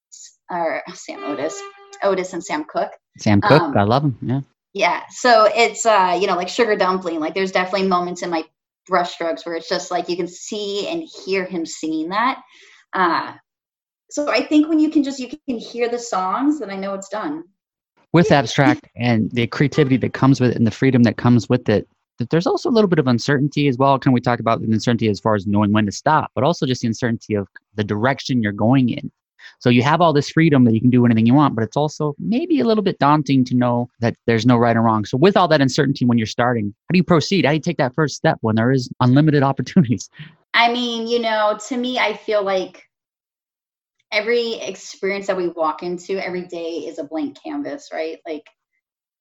or 0.50 0.82
Sam 0.94 1.24
Otis, 1.24 1.62
Otis 2.04 2.34
and 2.34 2.44
Sam 2.44 2.66
Cooke. 2.66 2.92
Sam 3.18 3.42
Cooke, 3.42 3.62
um, 3.62 3.78
I 3.78 3.84
love 3.84 4.04
him. 4.04 4.18
Yeah. 4.22 4.42
Yeah. 4.74 5.04
So 5.10 5.48
it's 5.54 5.86
uh, 5.86 6.18
you 6.20 6.28
know, 6.28 6.36
like 6.36 6.50
sugar 6.50 6.76
dumpling. 6.76 7.20
Like 7.20 7.36
there's 7.36 7.52
definitely 7.52 7.88
moments 7.88 8.24
in 8.24 8.30
my 8.30 8.44
brushstrokes 8.90 9.46
where 9.46 9.56
it's 9.56 9.70
just 9.70 9.92
like 9.92 10.10
you 10.10 10.18
can 10.18 10.28
see 10.28 10.88
and 10.88 11.04
hear 11.26 11.46
him 11.46 11.66
singing 11.66 12.10
that. 12.10 12.42
Uh 12.94 13.34
so 14.10 14.30
I 14.30 14.46
think 14.46 14.70
when 14.70 14.80
you 14.80 14.90
can 14.90 15.04
just 15.04 15.20
you 15.20 15.30
can 15.48 15.58
hear 15.58 15.90
the 15.90 16.00
songs, 16.00 16.60
then 16.60 16.70
I 16.70 16.76
know 16.76 16.94
it's 16.94 17.10
done. 17.10 17.44
With 18.12 18.32
abstract 18.32 18.88
and 18.96 19.32
the 19.32 19.48
creativity 19.48 19.98
that 19.98 20.14
comes 20.14 20.40
with 20.40 20.52
it 20.52 20.58
and 20.58 20.68
the 20.68 20.72
freedom 20.72 21.02
that 21.04 21.18
comes 21.18 21.50
with 21.50 21.68
it, 21.68 21.88
there's 22.30 22.46
also 22.46 22.70
a 22.70 22.72
little 22.72 22.88
bit 22.88 23.00
of 23.00 23.08
uncertainty 23.08 23.68
as 23.68 23.78
well. 23.78 23.98
Can 23.98 24.12
we 24.12 24.22
talk 24.22 24.40
about 24.40 24.62
the 24.62 24.68
uncertainty 24.72 25.10
as 25.10 25.20
far 25.20 25.34
as 25.36 25.48
knowing 25.48 25.72
when 25.72 25.88
to 25.88 25.92
stop, 25.92 26.32
but 26.36 26.44
also 26.44 26.66
just 26.66 26.82
the 26.82 26.88
uncertainty 26.88 27.34
of 27.34 27.48
the 27.74 27.84
direction 27.84 28.44
you're 28.44 28.52
going 28.52 28.90
in. 28.90 29.12
So 29.64 29.70
you 29.70 29.82
have 29.82 30.02
all 30.02 30.12
this 30.12 30.30
freedom 30.30 30.66
that 30.66 30.74
you 30.74 30.82
can 30.82 30.90
do 30.90 31.06
anything 31.06 31.26
you 31.26 31.34
want, 31.34 31.56
but 31.56 31.64
it's 31.64 31.78
also 31.78 32.16
maybe 32.20 32.60
a 32.60 32.66
little 32.66 32.84
bit 32.84 33.00
daunting 33.00 33.46
to 33.46 33.56
know 33.56 33.90
that 34.02 34.14
there's 34.28 34.46
no 34.46 34.58
right 34.58 34.76
or 34.76 34.82
wrong. 34.82 35.06
So 35.06 35.16
with 35.16 35.38
all 35.38 35.48
that 35.48 35.62
uncertainty 35.62 36.04
when 36.04 36.18
you're 36.18 36.28
starting, 36.28 36.76
how 36.90 36.92
do 36.92 36.98
you 36.98 37.04
proceed? 37.06 37.46
How 37.46 37.52
do 37.52 37.56
you 37.56 37.62
take 37.62 37.78
that 37.78 37.96
first 37.96 38.18
step 38.18 38.38
when 38.42 38.58
there 38.58 38.74
is 38.74 38.90
unlimited 39.00 39.42
opportunities? 39.52 40.10
I 40.54 40.74
mean, 40.74 41.08
you 41.08 41.20
know, 41.20 41.58
to 41.70 41.78
me, 41.78 41.98
I 41.98 42.14
feel 42.14 42.44
like 42.44 42.84
every 44.12 44.56
experience 44.56 45.28
that 45.28 45.38
we 45.38 45.48
walk 45.48 45.82
into 45.82 46.22
every 46.22 46.44
day 46.44 46.80
is 46.80 47.00
a 47.00 47.06
blank 47.06 47.38
canvas, 47.42 47.88
right? 47.94 48.18
Like 48.28 48.46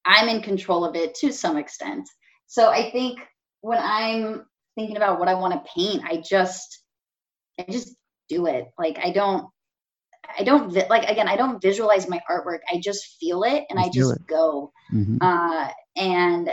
I'm 0.05 0.29
in 0.29 0.43
control 0.43 0.85
of 0.85 0.97
it 0.97 1.15
to 1.21 1.33
some 1.33 1.57
extent. 1.57 2.09
So 2.49 2.69
I 2.69 2.91
think 2.91 3.21
when 3.61 3.79
I'm 3.81 4.45
thinking 4.75 4.97
about 4.97 5.21
what 5.21 5.29
I 5.29 5.35
want 5.35 5.55
to 5.55 5.71
paint, 5.73 6.03
I 6.05 6.17
just 6.17 6.83
I 7.61 7.65
just 7.71 7.95
do 8.29 8.47
it. 8.47 8.67
Like 8.77 8.99
I 9.01 9.13
don't 9.13 9.47
I 10.39 10.45
don't 10.45 10.73
like 10.89 11.09
again 11.09 11.29
I 11.29 11.37
don't 11.37 11.61
visualize 11.61 12.09
my 12.09 12.21
artwork. 12.31 12.61
I 12.73 12.81
just 12.81 13.17
feel 13.19 13.43
it 13.45 13.65
and 13.71 13.79
I 13.79 13.89
just 13.89 14.17
it. 14.17 14.27
go. 14.27 14.73
Mm-hmm. 14.93 15.19
Uh 15.21 15.69
and 15.97 16.51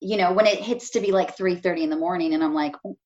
you 0.00 0.16
know, 0.16 0.32
when 0.32 0.46
it 0.46 0.58
hits 0.58 0.90
to 0.90 1.00
be 1.00 1.12
like 1.12 1.36
3 1.36 1.56
30 1.56 1.84
in 1.84 1.90
the 1.90 1.96
morning 1.96 2.34
and 2.34 2.44
I'm 2.44 2.54
like, 2.54 2.74
oh, 2.84 2.96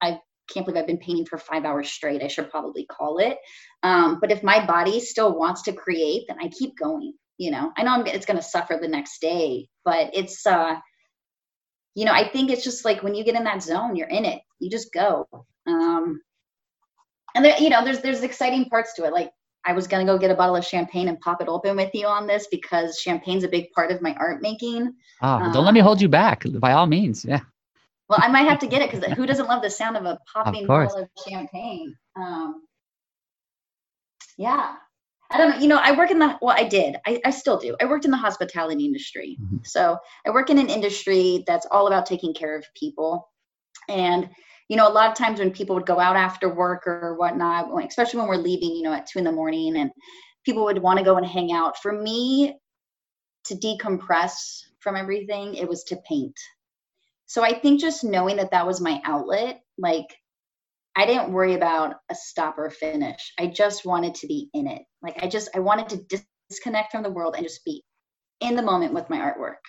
I 0.00 0.20
can't 0.48 0.64
believe 0.64 0.80
I've 0.80 0.86
been 0.86 0.98
painting 0.98 1.26
for 1.26 1.38
five 1.38 1.64
hours 1.64 1.90
straight. 1.90 2.22
I 2.22 2.28
should 2.28 2.50
probably 2.50 2.86
call 2.86 3.18
it. 3.18 3.38
Um, 3.82 4.18
but 4.20 4.32
if 4.32 4.42
my 4.42 4.64
body 4.64 5.00
still 5.00 5.36
wants 5.36 5.62
to 5.62 5.72
create, 5.72 6.24
then 6.28 6.38
I 6.40 6.48
keep 6.48 6.76
going. 6.76 7.14
You 7.36 7.50
know, 7.52 7.72
I 7.76 7.82
know 7.82 7.92
I'm, 7.92 8.06
it's 8.06 8.26
going 8.26 8.36
to 8.36 8.42
suffer 8.42 8.78
the 8.80 8.88
next 8.88 9.20
day, 9.20 9.68
but 9.84 10.10
it's, 10.12 10.44
uh, 10.46 10.76
you 11.94 12.04
know, 12.04 12.12
I 12.12 12.28
think 12.28 12.50
it's 12.50 12.64
just 12.64 12.84
like 12.84 13.02
when 13.02 13.14
you 13.14 13.24
get 13.24 13.36
in 13.36 13.44
that 13.44 13.62
zone, 13.62 13.94
you're 13.94 14.08
in 14.08 14.24
it. 14.24 14.40
You 14.58 14.70
just 14.70 14.92
go. 14.92 15.28
Um, 15.66 16.20
and 17.34 17.44
there, 17.44 17.58
you 17.58 17.70
know, 17.70 17.84
there's 17.84 18.00
there's 18.00 18.22
exciting 18.22 18.66
parts 18.66 18.94
to 18.94 19.04
it. 19.04 19.12
Like 19.12 19.30
I 19.64 19.72
was 19.72 19.86
gonna 19.86 20.04
go 20.04 20.18
get 20.18 20.30
a 20.30 20.34
bottle 20.34 20.56
of 20.56 20.64
champagne 20.64 21.08
and 21.08 21.20
pop 21.20 21.40
it 21.40 21.48
open 21.48 21.76
with 21.76 21.94
you 21.94 22.06
on 22.06 22.26
this 22.26 22.46
because 22.50 22.98
champagne's 22.98 23.44
a 23.44 23.48
big 23.48 23.70
part 23.72 23.90
of 23.90 24.02
my 24.02 24.14
art 24.18 24.42
making. 24.42 24.94
Oh, 25.22 25.52
don't 25.52 25.64
let 25.64 25.74
me 25.74 25.80
hold 25.80 26.00
you 26.00 26.08
back. 26.08 26.44
By 26.58 26.72
all 26.72 26.86
means, 26.86 27.24
yeah. 27.24 27.40
Well, 28.08 28.20
I 28.22 28.28
might 28.28 28.48
have 28.48 28.58
to 28.60 28.66
get 28.66 28.80
it 28.80 28.90
because 28.90 29.12
who 29.12 29.26
doesn't 29.26 29.48
love 29.48 29.62
the 29.62 29.70
sound 29.70 29.96
of 29.96 30.04
a 30.06 30.18
popping 30.32 30.62
of 30.62 30.68
bottle 30.68 31.02
of 31.02 31.08
champagne? 31.28 31.94
Um, 32.16 32.62
yeah, 34.38 34.76
I 35.30 35.36
don't 35.36 35.50
know. 35.50 35.58
You 35.58 35.68
know, 35.68 35.80
I 35.82 35.92
work 35.92 36.10
in 36.10 36.18
the 36.18 36.38
well, 36.40 36.56
I 36.56 36.64
did. 36.64 36.96
I, 37.06 37.20
I 37.24 37.30
still 37.30 37.58
do. 37.58 37.76
I 37.80 37.84
worked 37.84 38.06
in 38.06 38.10
the 38.10 38.16
hospitality 38.16 38.86
industry, 38.86 39.36
mm-hmm. 39.40 39.58
so 39.62 39.98
I 40.26 40.30
work 40.30 40.48
in 40.48 40.58
an 40.58 40.70
industry 40.70 41.44
that's 41.46 41.66
all 41.70 41.86
about 41.86 42.06
taking 42.06 42.32
care 42.32 42.56
of 42.56 42.64
people, 42.74 43.28
and 43.88 44.30
you 44.68 44.76
know, 44.76 44.88
a 44.88 44.92
lot 44.92 45.10
of 45.10 45.16
times 45.16 45.38
when 45.38 45.50
people 45.50 45.74
would 45.76 45.86
go 45.86 45.98
out 45.98 46.16
after 46.16 46.52
work 46.52 46.86
or 46.86 47.16
whatnot, 47.16 47.70
especially 47.86 48.20
when 48.20 48.28
we're 48.28 48.36
leaving, 48.36 48.76
you 48.76 48.82
know, 48.82 48.92
at 48.92 49.06
two 49.06 49.18
in 49.18 49.24
the 49.24 49.32
morning, 49.32 49.76
and 49.76 49.90
people 50.44 50.64
would 50.64 50.78
want 50.78 50.98
to 50.98 51.04
go 51.04 51.16
and 51.16 51.26
hang 51.26 51.52
out. 51.52 51.78
For 51.78 51.92
me, 51.92 52.58
to 53.44 53.54
decompress 53.54 54.60
from 54.80 54.96
everything, 54.96 55.54
it 55.54 55.68
was 55.68 55.84
to 55.84 55.96
paint 56.08 56.38
so 57.28 57.44
I 57.44 57.52
think 57.52 57.78
just 57.78 58.04
knowing 58.04 58.36
that 58.38 58.50
that 58.52 58.66
was 58.66 58.80
my 58.80 59.02
outlet, 59.04 59.60
like 59.76 60.06
I 60.96 61.04
didn't 61.04 61.30
worry 61.30 61.54
about 61.54 61.96
a 62.10 62.14
stop 62.14 62.56
or 62.56 62.70
finish. 62.70 63.34
I 63.38 63.48
just 63.48 63.84
wanted 63.84 64.14
to 64.16 64.26
be 64.26 64.48
in 64.54 64.66
it. 64.66 64.82
Like 65.02 65.22
I 65.22 65.28
just 65.28 65.50
I 65.54 65.58
wanted 65.58 65.90
to 65.90 66.22
disconnect 66.48 66.90
from 66.90 67.02
the 67.02 67.10
world 67.10 67.34
and 67.36 67.44
just 67.44 67.62
be 67.66 67.84
in 68.40 68.56
the 68.56 68.62
moment 68.62 68.94
with 68.94 69.10
my 69.10 69.18
artwork. 69.18 69.60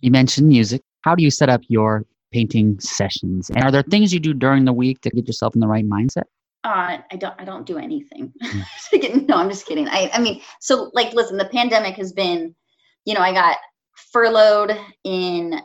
You 0.00 0.10
mentioned 0.10 0.48
music. 0.48 0.80
How 1.02 1.14
do 1.14 1.22
you 1.22 1.30
set 1.30 1.50
up 1.50 1.60
your 1.68 2.06
painting 2.32 2.78
sessions? 2.80 3.50
And 3.50 3.62
are 3.64 3.70
there 3.70 3.82
things 3.82 4.12
you 4.12 4.20
do 4.20 4.34
during 4.34 4.64
the 4.64 4.72
week 4.72 5.00
to 5.02 5.10
get 5.10 5.26
yourself 5.26 5.54
in 5.54 5.60
the 5.60 5.68
right 5.68 5.84
mindset? 5.84 6.24
Uh, 6.64 6.98
I 7.10 7.16
don't 7.16 7.34
I 7.38 7.44
don't 7.44 7.66
do 7.66 7.78
anything. 7.78 8.32
Hmm. 8.42 9.26
no, 9.26 9.36
I'm 9.36 9.50
just 9.50 9.66
kidding. 9.66 9.88
I 9.88 10.10
I 10.12 10.20
mean, 10.20 10.40
so 10.60 10.90
like 10.94 11.12
listen, 11.12 11.36
the 11.36 11.48
pandemic 11.48 11.96
has 11.96 12.12
been, 12.12 12.54
you 13.04 13.14
know, 13.14 13.20
I 13.20 13.32
got 13.32 13.58
furloughed 14.12 14.76
in 15.04 15.60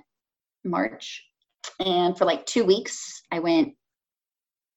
March. 0.63 1.23
And 1.79 2.17
for 2.17 2.25
like 2.25 2.45
two 2.45 2.63
weeks, 2.63 3.21
I 3.31 3.39
went 3.39 3.73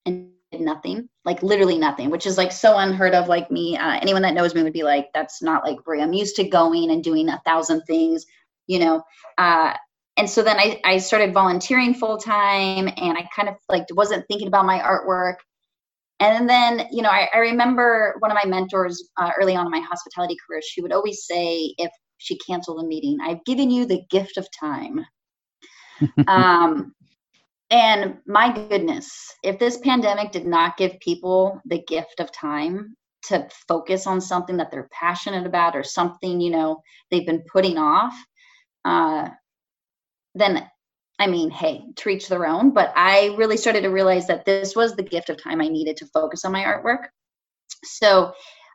and 0.04 0.30
did 0.52 0.60
nothing, 0.60 1.08
like 1.24 1.42
literally 1.42 1.78
nothing, 1.78 2.10
which 2.10 2.26
is 2.26 2.38
like 2.38 2.52
so 2.52 2.78
unheard 2.78 3.14
of. 3.14 3.28
Like 3.28 3.50
me, 3.50 3.76
uh, 3.76 3.98
anyone 4.00 4.22
that 4.22 4.34
knows 4.34 4.54
me 4.54 4.62
would 4.62 4.72
be 4.72 4.82
like, 4.84 5.08
that's 5.12 5.42
not 5.42 5.64
like 5.64 5.82
Bree. 5.84 6.02
I'm 6.02 6.12
used 6.12 6.36
to 6.36 6.48
going 6.48 6.90
and 6.90 7.02
doing 7.02 7.28
a 7.28 7.42
thousand 7.44 7.82
things, 7.82 8.24
you 8.66 8.78
know. 8.78 9.02
Uh, 9.38 9.74
and 10.16 10.28
so 10.28 10.42
then 10.42 10.58
I, 10.58 10.80
I 10.84 10.98
started 10.98 11.34
volunteering 11.34 11.94
full 11.94 12.18
time 12.18 12.88
and 12.96 13.18
I 13.18 13.28
kind 13.34 13.48
of 13.48 13.56
like 13.68 13.86
wasn't 13.92 14.26
thinking 14.28 14.48
about 14.48 14.66
my 14.66 14.78
artwork. 14.78 15.36
And 16.18 16.48
then, 16.48 16.88
you 16.90 17.02
know, 17.02 17.10
I, 17.10 17.28
I 17.34 17.38
remember 17.38 18.16
one 18.20 18.30
of 18.30 18.38
my 18.42 18.48
mentors 18.48 19.06
uh, 19.18 19.30
early 19.38 19.54
on 19.54 19.66
in 19.66 19.70
my 19.70 19.80
hospitality 19.80 20.36
career, 20.46 20.62
she 20.66 20.80
would 20.80 20.92
always 20.92 21.26
say, 21.26 21.74
if 21.76 21.90
she 22.16 22.38
canceled 22.38 22.82
a 22.82 22.86
meeting, 22.86 23.18
I've 23.22 23.44
given 23.44 23.70
you 23.70 23.84
the 23.84 24.02
gift 24.10 24.38
of 24.38 24.48
time 24.58 25.04
um, 26.26 26.94
and 27.70 28.18
my 28.26 28.52
goodness, 28.52 29.34
if 29.42 29.58
this 29.58 29.78
pandemic 29.78 30.30
did 30.32 30.46
not 30.46 30.76
give 30.76 30.98
people 31.00 31.60
the 31.64 31.82
gift 31.82 32.20
of 32.20 32.32
time 32.32 32.96
to 33.24 33.48
focus 33.66 34.06
on 34.06 34.20
something 34.20 34.56
that 34.58 34.70
they're 34.70 34.88
passionate 34.92 35.46
about 35.46 35.74
or 35.74 35.82
something, 35.82 36.40
you 36.40 36.50
know, 36.50 36.80
they've 37.10 37.26
been 37.26 37.44
putting 37.52 37.76
off, 37.76 38.14
uh, 38.84 39.28
then 40.36 40.68
I 41.18 41.26
mean, 41.26 41.50
hey, 41.50 41.82
to 41.96 42.08
each 42.10 42.28
their 42.28 42.46
own. 42.46 42.72
But 42.72 42.92
I 42.94 43.34
really 43.38 43.56
started 43.56 43.82
to 43.82 43.88
realize 43.88 44.26
that 44.26 44.44
this 44.44 44.76
was 44.76 44.94
the 44.94 45.02
gift 45.02 45.30
of 45.30 45.42
time 45.42 45.60
I 45.60 45.68
needed 45.68 45.96
to 45.98 46.06
focus 46.06 46.44
on 46.44 46.52
my 46.52 46.62
artwork. 46.62 47.06
So, 47.84 48.32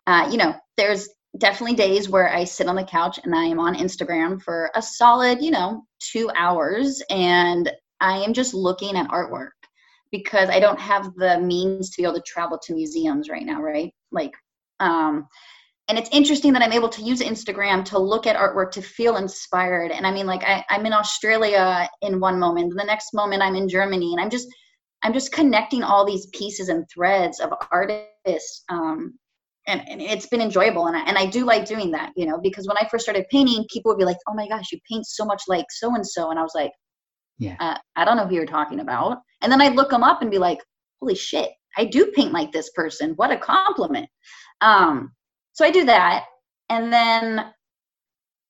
uh, 0.08 0.28
you 0.32 0.38
know, 0.38 0.56
there's 0.78 1.08
definitely 1.38 1.76
days 1.76 2.10
where 2.10 2.34
I 2.34 2.44
sit 2.44 2.68
on 2.68 2.76
the 2.76 2.84
couch 2.84 3.20
and 3.24 3.36
I 3.36 3.46
am 3.46 3.60
on 3.60 3.76
Instagram 3.76 4.42
for 4.42 4.72
a 4.76 4.82
solid, 4.82 5.42
you 5.42 5.52
know, 5.52 5.86
two 6.00 6.30
hours 6.36 7.02
and 7.10 7.72
I 8.00 8.18
am 8.18 8.34
just 8.34 8.54
looking 8.54 8.98
at 8.98 9.10
artwork 9.10 9.52
because 10.12 10.50
I 10.50 10.60
don't 10.60 10.80
have 10.80 11.14
the 11.16 11.40
means 11.40 11.92
to 11.92 12.02
be 12.02 12.04
able 12.04 12.16
to 12.16 12.24
travel 12.26 12.60
to 12.64 12.74
museums 12.74 13.30
right 13.30 13.46
now, 13.46 13.62
right? 13.62 13.94
Like, 14.12 14.34
um, 14.80 15.28
and 15.92 16.00
it's 16.00 16.10
interesting 16.14 16.54
that 16.54 16.62
I'm 16.62 16.72
able 16.72 16.88
to 16.88 17.02
use 17.02 17.20
Instagram 17.20 17.84
to 17.84 18.00
look 18.00 18.26
at 18.26 18.38
artwork 18.38 18.72
to 18.72 18.82
feel 18.82 19.18
inspired. 19.18 19.92
And 19.92 20.08
I 20.08 20.12
mean, 20.12 20.26
like, 20.26 20.42
I, 20.46 20.64
I'm 20.70 20.86
in 20.86 20.94
Australia 20.94 21.90
in 22.02 22.22
one 22.22 22.40
moment, 22.40 22.74
the 22.78 22.86
next 22.86 23.14
moment 23.14 23.42
I'm 23.42 23.58
in 23.58 23.68
Germany, 23.68 24.14
and 24.14 24.22
I'm 24.22 24.30
just, 24.30 24.48
I'm 25.04 25.12
just 25.12 25.34
connecting 25.34 25.84
all 25.84 26.06
these 26.06 26.28
pieces 26.28 26.70
and 26.70 26.86
threads 26.90 27.42
of 27.42 27.52
artists 27.74 28.64
um, 28.70 29.20
and, 29.68 29.86
and 29.90 30.02
it's 30.02 30.28
been 30.28 30.40
enjoyable 30.40 30.88
and 30.88 30.96
I, 30.96 31.02
and 31.02 31.18
I 31.18 31.26
do 31.26 31.44
like 31.44 31.66
doing 31.66 31.92
that 31.92 32.14
you 32.16 32.26
know 32.26 32.40
because 32.40 32.68
when 32.68 32.78
i 32.78 32.88
first 32.90 33.04
started 33.04 33.28
painting 33.30 33.66
people 33.72 33.92
would 33.92 34.00
be 34.00 34.06
like 34.06 34.18
oh 34.28 34.34
my 34.34 34.48
gosh 34.48 34.72
you 34.72 34.80
paint 34.90 35.06
so 35.06 35.24
much 35.24 35.44
like 35.48 35.66
so 35.70 35.94
and 35.94 36.06
so 36.06 36.32
and 36.32 36.40
i 36.40 36.42
was 36.42 36.54
like 36.56 36.72
yeah. 37.38 37.56
Uh, 37.60 37.78
i 37.96 38.04
don't 38.04 38.18
know 38.18 38.26
who 38.26 38.36
you're 38.36 38.46
talking 38.46 38.80
about. 38.80 39.20
And 39.42 39.52
then 39.52 39.62
i'd 39.62 39.76
look 39.76 39.92
them 39.92 40.04
up 40.04 40.22
and 40.22 40.32
be 40.32 40.40
like 40.40 40.60
holy 41.00 41.16
shit 41.16 41.52
i 41.78 41.86
do 41.86 42.12
paint 42.16 42.34
like 42.34 42.52
this 42.52 42.72
person. 42.72 43.12
What 43.18 43.32
a 43.32 43.38
compliment. 43.38 44.08
Um 44.62 45.12
so 45.54 45.66
i 45.66 45.72
do 45.72 45.86
that 45.86 46.26
and 46.70 46.92
then 46.92 47.46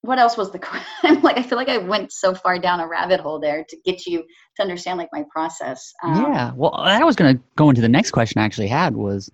what 0.01 0.17
else 0.17 0.37
was 0.37 0.51
the 0.51 0.59
i'm 1.03 1.21
like 1.21 1.37
i 1.37 1.43
feel 1.43 1.57
like 1.57 1.69
i 1.69 1.77
went 1.77 2.11
so 2.11 2.33
far 2.33 2.57
down 2.59 2.79
a 2.79 2.87
rabbit 2.87 3.19
hole 3.19 3.39
there 3.39 3.63
to 3.67 3.77
get 3.85 4.05
you 4.05 4.23
to 4.55 4.61
understand 4.61 4.97
like 4.97 5.09
my 5.11 5.23
process 5.31 5.93
um, 6.03 6.21
yeah 6.21 6.51
well 6.55 6.73
i 6.75 7.03
was 7.03 7.15
going 7.15 7.35
to 7.35 7.43
go 7.55 7.69
into 7.69 7.81
the 7.81 7.89
next 7.89 8.11
question 8.11 8.41
i 8.41 8.45
actually 8.45 8.67
had 8.67 8.95
was 8.95 9.29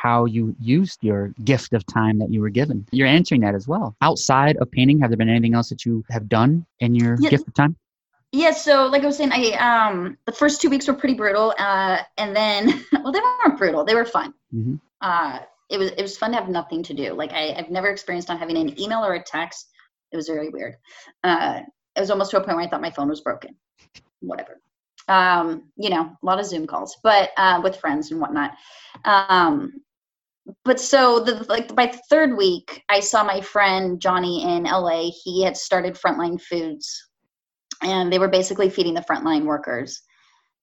how 0.00 0.24
you 0.24 0.56
used 0.58 0.98
your 1.02 1.34
gift 1.44 1.74
of 1.74 1.84
time 1.86 2.18
that 2.18 2.32
you 2.32 2.40
were 2.40 2.48
given. 2.48 2.86
You're 2.90 3.06
answering 3.06 3.42
that 3.42 3.54
as 3.54 3.68
well. 3.68 3.94
Outside 4.00 4.56
of 4.56 4.70
painting, 4.70 4.98
have 5.00 5.10
there 5.10 5.18
been 5.18 5.28
anything 5.28 5.54
else 5.54 5.68
that 5.68 5.84
you 5.84 6.02
have 6.10 6.26
done 6.28 6.64
in 6.78 6.94
your 6.94 7.16
yeah. 7.20 7.28
gift 7.28 7.46
of 7.46 7.54
time? 7.54 7.76
Yeah, 8.32 8.52
so 8.52 8.86
like 8.86 9.02
I 9.02 9.06
was 9.06 9.16
saying, 9.16 9.32
I 9.32 9.50
um 9.54 10.16
the 10.24 10.32
first 10.32 10.60
two 10.60 10.70
weeks 10.70 10.86
were 10.86 10.94
pretty 10.94 11.14
brutal, 11.14 11.52
uh, 11.58 11.98
and 12.16 12.34
then 12.34 12.84
well, 12.92 13.12
they 13.12 13.20
weren't 13.20 13.58
brutal; 13.58 13.84
they 13.84 13.94
were 13.94 14.04
fun. 14.04 14.32
Mm-hmm. 14.54 14.76
Uh, 15.00 15.40
it 15.70 15.78
was 15.78 15.90
it 15.92 16.02
was 16.02 16.18
fun 16.18 16.32
to 16.32 16.36
have 16.36 16.48
nothing 16.48 16.82
to 16.84 16.94
do. 16.94 17.12
Like 17.14 17.32
I, 17.32 17.54
I've 17.54 17.70
never 17.70 17.88
experienced 17.88 18.28
not 18.28 18.38
having 18.38 18.56
an 18.56 18.78
email 18.80 19.04
or 19.04 19.14
a 19.14 19.22
text 19.22 19.68
It 20.12 20.16
was 20.16 20.26
very 20.26 20.50
weird. 20.50 20.76
Uh, 21.24 21.60
it 21.96 22.00
was 22.00 22.10
almost 22.10 22.32
to 22.32 22.38
a 22.38 22.40
point 22.40 22.56
where 22.56 22.66
I 22.66 22.68
thought 22.68 22.82
my 22.82 22.90
phone 22.90 23.08
was 23.08 23.20
broken. 23.20 23.56
Whatever. 24.20 24.60
Um, 25.08 25.70
you 25.76 25.90
know, 25.90 26.02
a 26.02 26.26
lot 26.26 26.38
of 26.38 26.46
Zoom 26.46 26.66
calls, 26.66 26.96
but 27.02 27.30
uh, 27.36 27.60
with 27.62 27.76
friends 27.76 28.10
and 28.10 28.20
whatnot. 28.20 28.52
Um, 29.04 29.80
but 30.64 30.80
so 30.80 31.20
the 31.20 31.44
like 31.48 31.74
by 31.74 31.86
the 31.86 32.00
third 32.10 32.36
week, 32.36 32.82
I 32.88 33.00
saw 33.00 33.22
my 33.22 33.40
friend 33.40 34.00
Johnny 34.00 34.42
in 34.42 34.64
LA. 34.64 35.10
He 35.24 35.42
had 35.42 35.56
started 35.56 35.94
Frontline 35.94 36.40
Foods, 36.40 37.08
and 37.82 38.12
they 38.12 38.18
were 38.18 38.28
basically 38.28 38.70
feeding 38.70 38.94
the 38.94 39.02
frontline 39.02 39.44
workers. 39.44 40.02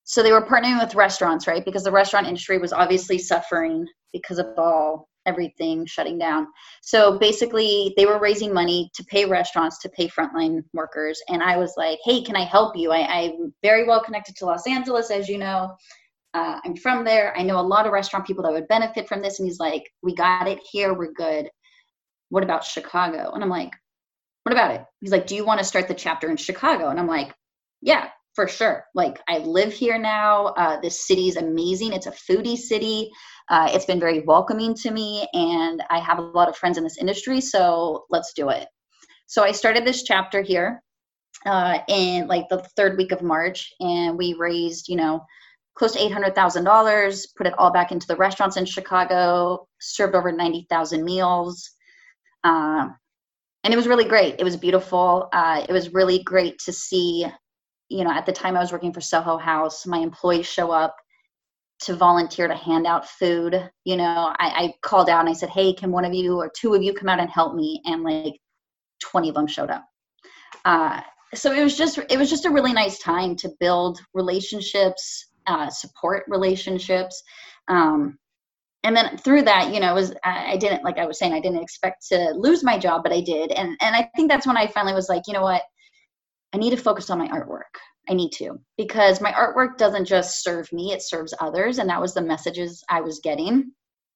So 0.08 0.24
they 0.24 0.32
were 0.32 0.42
partnering 0.42 0.82
with 0.82 0.96
restaurants, 0.96 1.48
right? 1.48 1.66
Because 1.66 1.84
the 1.84 1.92
restaurant 1.92 2.28
industry 2.28 2.58
was 2.58 2.72
obviously 2.72 3.18
suffering 3.18 3.86
because 4.14 4.40
of 4.40 4.48
all 4.58 5.10
everything 5.26 5.86
shutting 5.86 6.18
down. 6.18 6.48
So 6.82 7.20
basically, 7.20 7.94
they 7.98 8.06
were 8.06 8.18
raising 8.18 8.54
money 8.54 8.90
to 8.96 9.04
pay 9.04 9.26
restaurants 9.26 9.80
to 9.80 9.90
pay 9.90 10.08
frontline 10.08 10.64
workers. 10.74 11.22
And 11.28 11.44
I 11.44 11.58
was 11.58 11.74
like, 11.76 12.00
hey, 12.06 12.24
can 12.24 12.38
I 12.38 12.46
help 12.46 12.78
you? 12.78 12.94
I, 12.94 13.00
am 13.24 13.54
very 13.62 13.86
well 13.86 14.02
connected 14.02 14.38
to 14.38 14.46
Los 14.46 14.66
Angeles, 14.66 15.12
as 15.12 15.28
you 15.28 15.38
know. 15.38 15.76
Uh, 16.34 16.62
I'm 16.64 16.78
from 16.78 17.04
there. 17.04 17.38
I 17.38 17.44
know 17.44 17.60
a 17.60 17.62
lot 17.62 17.86
of 17.86 17.92
restaurant 17.92 18.26
people 18.26 18.44
that 18.44 18.54
would 18.54 18.70
benefit 18.70 19.10
from 19.10 19.22
this. 19.22 19.40
And 19.40 19.48
he's 19.48 19.60
like, 19.60 19.84
we 20.02 20.16
got 20.16 20.48
it 20.48 20.60
here. 20.72 20.94
We're 20.94 21.12
good. 21.12 21.50
What 22.30 22.44
about 22.44 22.64
Chicago? 22.64 23.32
And 23.34 23.44
I'm 23.44 23.50
like, 23.50 23.74
what 24.44 24.54
about 24.54 24.72
it? 24.72 24.86
He's 25.02 25.12
like, 25.12 25.28
do 25.28 25.36
you 25.36 25.46
want 25.46 25.60
to 25.60 25.66
start 25.66 25.90
the 25.90 25.94
chapter 25.94 26.30
in 26.30 26.38
Chicago? 26.38 26.88
And 26.88 26.98
I'm 26.98 27.08
like, 27.08 27.34
yeah, 27.82 28.08
for 28.38 28.48
sure. 28.48 28.86
Like 28.94 29.20
I 29.28 29.40
live 29.40 29.74
here 29.74 29.98
now. 29.98 30.54
Uh, 30.58 30.80
this 30.80 31.08
city 31.08 31.28
is 31.28 31.38
amazing. 31.38 31.94
It's 31.94 32.06
a 32.06 32.12
foodie 32.12 32.56
city. 32.56 33.10
Uh, 33.50 33.68
it's 33.74 33.86
been 33.86 34.00
very 34.00 34.20
welcoming 34.20 34.76
to 34.76 34.92
me, 34.92 35.28
and 35.34 35.82
I 35.90 35.98
have 35.98 36.20
a 36.20 36.22
lot 36.22 36.48
of 36.48 36.56
friends 36.56 36.78
in 36.78 36.84
this 36.84 37.00
industry. 37.00 37.42
So 37.42 38.06
let's 38.12 38.34
do 38.34 38.50
it. 38.50 38.68
So 39.26 39.44
I 39.44 39.52
started 39.54 39.86
this 39.86 40.04
chapter 40.04 40.44
here 40.44 40.84
uh, 41.48 41.80
in 41.88 42.28
like 42.28 42.48
the 42.48 42.60
third 42.76 42.96
week 42.96 43.12
of 43.12 43.24
March, 43.24 43.74
and 43.80 44.16
we 44.20 44.36
raised, 44.36 44.88
you 44.88 44.98
know, 44.98 45.26
close 45.74 45.94
to 45.94 46.00
eight 46.00 46.14
hundred 46.14 46.36
thousand 46.36 46.64
dollars. 46.64 47.26
Put 47.36 47.48
it 47.48 47.58
all 47.58 47.72
back 47.72 47.92
into 47.92 48.06
the 48.06 48.18
restaurants 48.18 48.56
in 48.56 48.66
Chicago. 48.66 49.68
Served 49.82 50.14
over 50.14 50.32
ninety 50.32 50.68
thousand 50.70 51.04
meals. 51.04 51.72
Uh, 52.44 52.90
and 53.64 53.74
it 53.74 53.78
was 53.78 53.88
really 53.88 54.06
great. 54.06 54.36
It 54.38 54.44
was 54.44 54.58
beautiful. 54.58 55.28
Uh, 55.34 55.66
it 55.68 55.74
was 55.74 55.92
really 55.92 56.22
great 56.22 56.60
to 56.66 56.72
see 56.72 57.26
you 57.90 58.04
know, 58.04 58.12
at 58.12 58.26
the 58.26 58.32
time 58.32 58.56
I 58.56 58.60
was 58.60 58.72
working 58.72 58.94
for 58.94 59.02
Soho 59.02 59.38
House, 59.38 59.86
my 59.86 60.00
employees 60.00 60.46
show 60.46 60.72
up 60.72 60.96
to 61.80 61.96
volunteer 61.96 62.48
to 62.48 62.56
hand 62.56 62.88
out 62.88 63.08
food. 63.08 63.70
You 63.86 63.98
know, 63.98 64.34
I, 64.40 64.48
I 64.48 64.74
called 64.82 65.10
out 65.10 65.22
and 65.22 65.30
I 65.30 65.34
said, 65.34 65.50
Hey, 65.50 65.74
can 65.74 65.92
one 65.92 66.06
of 66.06 66.14
you 66.14 66.38
or 66.38 66.52
two 66.56 66.74
of 66.74 66.84
you 66.84 66.94
come 66.94 67.10
out 67.10 67.20
and 67.20 67.30
help 67.30 67.56
me? 67.56 67.82
And 67.86 68.04
like 68.04 68.40
20 69.02 69.30
of 69.30 69.36
them 69.36 69.48
showed 69.48 69.70
up. 69.70 69.86
Uh, 70.66 71.02
so 71.36 71.54
it 71.54 71.64
was 71.64 71.78
just 71.78 71.98
it 71.98 72.18
was 72.18 72.30
just 72.30 72.46
a 72.46 72.50
really 72.50 72.74
nice 72.74 73.00
time 73.00 73.36
to 73.38 73.50
build 73.60 74.00
relationships, 74.14 75.28
uh, 75.46 75.70
support 75.70 76.24
relationships. 76.28 77.22
Um, 77.68 78.18
and 78.84 78.96
then 78.96 79.18
through 79.18 79.42
that, 79.44 79.74
you 79.74 79.80
know, 79.80 79.94
was 79.94 80.14
I, 80.24 80.54
I 80.54 80.58
didn't 80.58 80.84
like 80.84 80.98
I 80.98 81.06
was 81.06 81.20
saying 81.20 81.34
I 81.34 81.42
didn't 81.42 81.62
expect 81.62 82.08
to 82.10 82.32
lose 82.32 82.64
my 82.64 82.78
job, 82.78 83.04
but 83.04 83.12
I 83.12 83.22
did. 83.22 83.52
And 83.52 83.78
and 83.82 83.96
I 83.96 84.10
think 84.16 84.30
that's 84.30 84.48
when 84.48 84.58
I 84.58 84.68
finally 84.68 84.94
was 84.94 85.10
like, 85.10 85.24
you 85.28 85.34
know 85.34 85.42
what, 85.42 85.64
I 86.54 86.58
need 86.58 86.72
to 86.72 86.78
focus 86.78 87.10
on 87.10 87.18
my 87.18 87.28
artwork. 87.28 87.78
I 88.10 88.14
need 88.14 88.32
to 88.34 88.60
because 88.78 89.20
my 89.20 89.32
artwork 89.32 89.78
doesn't 89.78 90.06
just 90.06 90.44
serve 90.44 90.72
me, 90.72 90.94
it 90.94 91.02
serves 91.02 91.34
others. 91.40 91.78
And 91.78 91.90
that 91.90 92.02
was 92.02 92.14
the 92.14 92.22
messages 92.22 92.84
I 92.90 93.02
was 93.02 93.20
getting. 93.24 93.72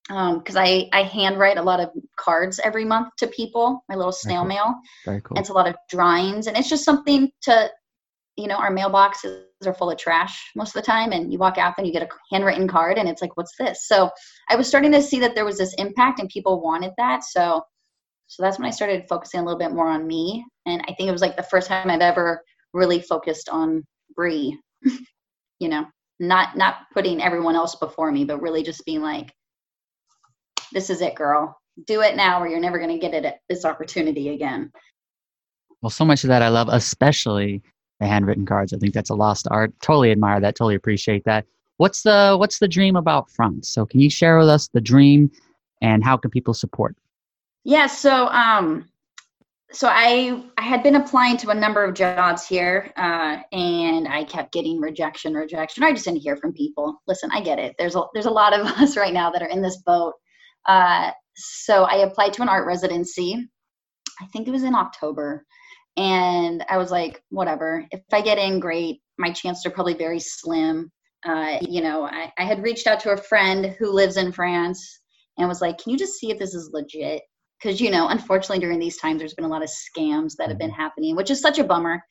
Because 0.08 0.56
um, 0.56 0.64
I, 0.64 0.90
I 0.92 1.04
handwrite 1.04 1.58
a 1.58 1.62
lot 1.62 1.80
of 1.80 1.90
cards 2.20 2.60
every 2.64 2.84
month 2.84 3.10
to 3.20 3.28
people, 3.28 3.84
my 3.88 3.96
little 3.96 4.12
snail 4.12 4.44
Very 4.44 4.56
mail. 4.56 4.76
Very 5.06 5.22
cool. 5.22 5.38
It's 5.38 5.50
a 5.50 5.54
lot 5.54 5.68
of 5.68 5.76
drawings. 5.90 6.48
And 6.48 6.58
it's 6.58 6.70
just 6.70 6.84
something 6.84 7.30
to, 7.44 7.70
you 8.36 8.48
know, 8.48 8.58
our 8.58 8.74
mailboxes 8.74 9.44
are 9.66 9.74
full 9.74 9.92
of 9.92 9.98
trash 9.98 10.52
most 10.56 10.76
of 10.76 10.82
the 10.82 10.86
time. 10.86 11.12
And 11.12 11.32
you 11.32 11.38
walk 11.38 11.58
out 11.58 11.76
and 11.78 11.86
you 11.86 11.94
get 11.94 12.02
a 12.02 12.10
handwritten 12.32 12.68
card 12.68 12.98
and 12.98 13.08
it's 13.08 13.22
like, 13.22 13.38
what's 13.38 13.56
this? 13.58 13.88
So 13.88 14.10
I 14.50 14.56
was 14.56 14.68
starting 14.68 14.92
to 14.94 15.02
see 15.02 15.20
that 15.20 15.36
there 15.36 15.46
was 15.46 15.58
this 15.58 15.76
impact 15.76 16.20
and 16.20 16.28
people 16.30 16.62
wanted 16.62 16.92
that. 16.98 17.24
So 17.24 17.62
so 18.32 18.44
that's 18.44 18.58
when 18.58 18.66
I 18.66 18.72
started 18.72 19.10
focusing 19.10 19.42
a 19.42 19.44
little 19.44 19.60
bit 19.60 19.74
more 19.74 19.90
on 19.90 20.08
me. 20.08 20.46
And 20.66 20.82
I 20.84 20.94
think 20.94 21.10
it 21.10 21.12
was 21.12 21.20
like 21.20 21.36
the 21.36 21.44
first 21.44 21.68
time 21.68 21.90
I've 21.90 22.00
ever 22.00 22.42
really 22.72 23.02
focused 23.02 23.50
on 23.50 23.84
Bree, 24.16 24.58
you 25.60 25.68
know, 25.68 25.86
not 26.22 26.56
not 26.56 26.76
putting 26.94 27.22
everyone 27.22 27.58
else 27.58 27.76
before 27.76 28.10
me, 28.10 28.24
but 28.24 28.42
really 28.42 28.64
just 28.64 28.86
being 28.86 29.02
like, 29.02 29.34
this 30.72 30.90
is 30.90 31.02
it, 31.02 31.14
girl. 31.14 31.60
Do 31.88 32.04
it 32.04 32.16
now 32.16 32.42
or 32.42 32.48
you're 32.48 32.62
never 32.62 32.80
to 32.80 32.98
get 32.98 33.14
it 33.14 33.26
at 33.26 33.40
this 33.50 33.66
opportunity 33.66 34.30
again. 34.30 34.72
Well, 35.82 35.90
so 35.90 36.06
much 36.06 36.24
of 36.24 36.30
that 36.30 36.42
I 36.42 36.48
love, 36.48 36.70
especially 36.72 37.62
the 38.00 38.08
handwritten 38.08 38.46
cards. 38.46 38.72
I 38.72 38.78
think 38.78 38.94
that's 38.94 39.10
a 39.10 39.16
lost 39.16 39.46
art. 39.52 39.74
Totally 39.82 40.10
admire 40.10 40.40
that. 40.40 40.56
Totally 40.56 40.76
appreciate 40.76 41.26
that. 41.26 41.46
What's 41.76 42.04
the 42.04 42.38
what's 42.40 42.60
the 42.60 42.70
dream 42.70 42.96
about 42.96 43.30
front? 43.30 43.66
So 43.66 43.86
can 43.86 44.00
you 44.00 44.10
share 44.10 44.38
with 44.38 44.48
us 44.48 44.70
the 44.70 44.80
dream 44.80 45.30
and 45.82 46.02
how 46.02 46.16
can 46.16 46.32
people 46.32 46.54
support? 46.54 46.96
Yeah, 47.64 47.88
so 47.88 48.28
um, 48.28 48.90
so 49.72 49.88
I 49.90 50.44
I 50.58 50.64
had 50.64 50.84
been 50.84 50.96
applying 50.96 51.38
to 51.38 51.50
a 51.50 51.56
number 51.56 51.84
of 51.84 51.94
jobs 51.94 52.48
here, 52.48 52.92
uh, 52.98 53.38
and 53.52 54.08
I 54.08 54.24
kept 54.24 54.52
getting 54.52 54.80
rejection, 54.80 55.34
rejection. 55.34 55.84
I 55.84 55.94
just 55.94 56.06
didn't 56.06 56.22
hear 56.22 56.36
from 56.38 56.54
people. 56.54 57.02
Listen, 57.08 57.30
I 57.32 57.42
get 57.42 57.60
it. 57.60 57.76
There's 57.78 57.96
a 57.96 58.04
there's 58.14 58.26
a 58.26 58.32
lot 58.32 58.58
of 58.58 58.66
us 58.82 58.98
right 58.98 59.14
now 59.14 59.30
that 59.32 59.42
are 59.42 59.50
in 59.50 59.62
this 59.62 59.78
boat. 59.86 60.14
Uh, 60.68 61.12
so 61.36 61.84
I 61.84 61.98
applied 61.98 62.34
to 62.34 62.42
an 62.42 62.50
art 62.50 62.66
residency. 62.66 63.48
I 64.20 64.26
think 64.28 64.48
it 64.48 64.52
was 64.52 64.64
in 64.64 64.76
October, 64.76 65.46
and 65.98 66.66
I 66.70 66.78
was 66.78 66.92
like, 66.92 67.22
whatever. 67.30 67.86
If 67.92 68.02
I 68.12 68.22
get 68.22 68.38
in, 68.38 68.60
great. 68.60 69.02
My 69.18 69.32
chances 69.32 69.66
are 69.66 69.72
probably 69.72 69.94
very 69.94 70.20
slim. 70.20 70.92
Uh, 71.26 71.60
you 71.62 71.82
know, 71.82 72.06
I, 72.06 72.32
I 72.40 72.44
had 72.44 72.64
reached 72.64 72.88
out 72.88 73.00
to 73.02 73.12
a 73.12 73.18
friend 73.18 73.76
who 73.78 73.92
lives 73.92 74.18
in 74.18 74.32
France 74.32 75.02
and 75.38 75.48
was 75.48 75.62
like, 75.62 75.78
can 75.78 75.92
you 75.92 75.98
just 75.98 76.20
see 76.20 76.32
if 76.32 76.40
this 76.40 76.56
is 76.56 76.72
legit? 76.74 77.22
Because 77.62 77.80
you 77.80 77.92
know 77.92 78.08
unfortunately 78.08 78.60
during 78.60 78.80
these 78.80 78.98
times 78.98 79.20
there's 79.20 79.34
been 79.34 79.46
a 79.46 79.50
lot 79.50 79.64
of 79.64 79.70
scams 79.70 80.34
that 80.38 80.50
have 80.50 80.58
been 80.58 80.72
mm-hmm. 80.72 80.82
happening 80.82 81.16
which 81.16 81.32
is 81.32 81.40
such 81.40 81.60
a 81.60 81.64
bummer 81.64 82.02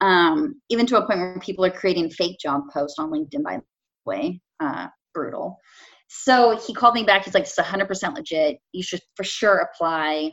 um, 0.00 0.60
even 0.70 0.86
to 0.86 0.98
a 0.98 1.06
point 1.06 1.20
where 1.20 1.38
people 1.40 1.64
are 1.64 1.70
creating 1.70 2.10
fake 2.10 2.38
job 2.40 2.62
posts 2.72 2.98
on 2.98 3.10
linkedin 3.10 3.42
by 3.42 3.56
the 3.56 3.62
way 4.04 4.40
uh, 4.60 4.88
brutal. 5.14 5.58
So 6.08 6.58
he 6.66 6.74
called 6.74 6.94
me 6.94 7.04
back. 7.04 7.24
He's 7.24 7.34
like 7.34 7.44
it's 7.44 7.58
100% 7.58 8.14
legit. 8.14 8.58
You 8.72 8.82
should 8.82 9.00
for 9.16 9.24
sure 9.24 9.58
apply. 9.58 10.32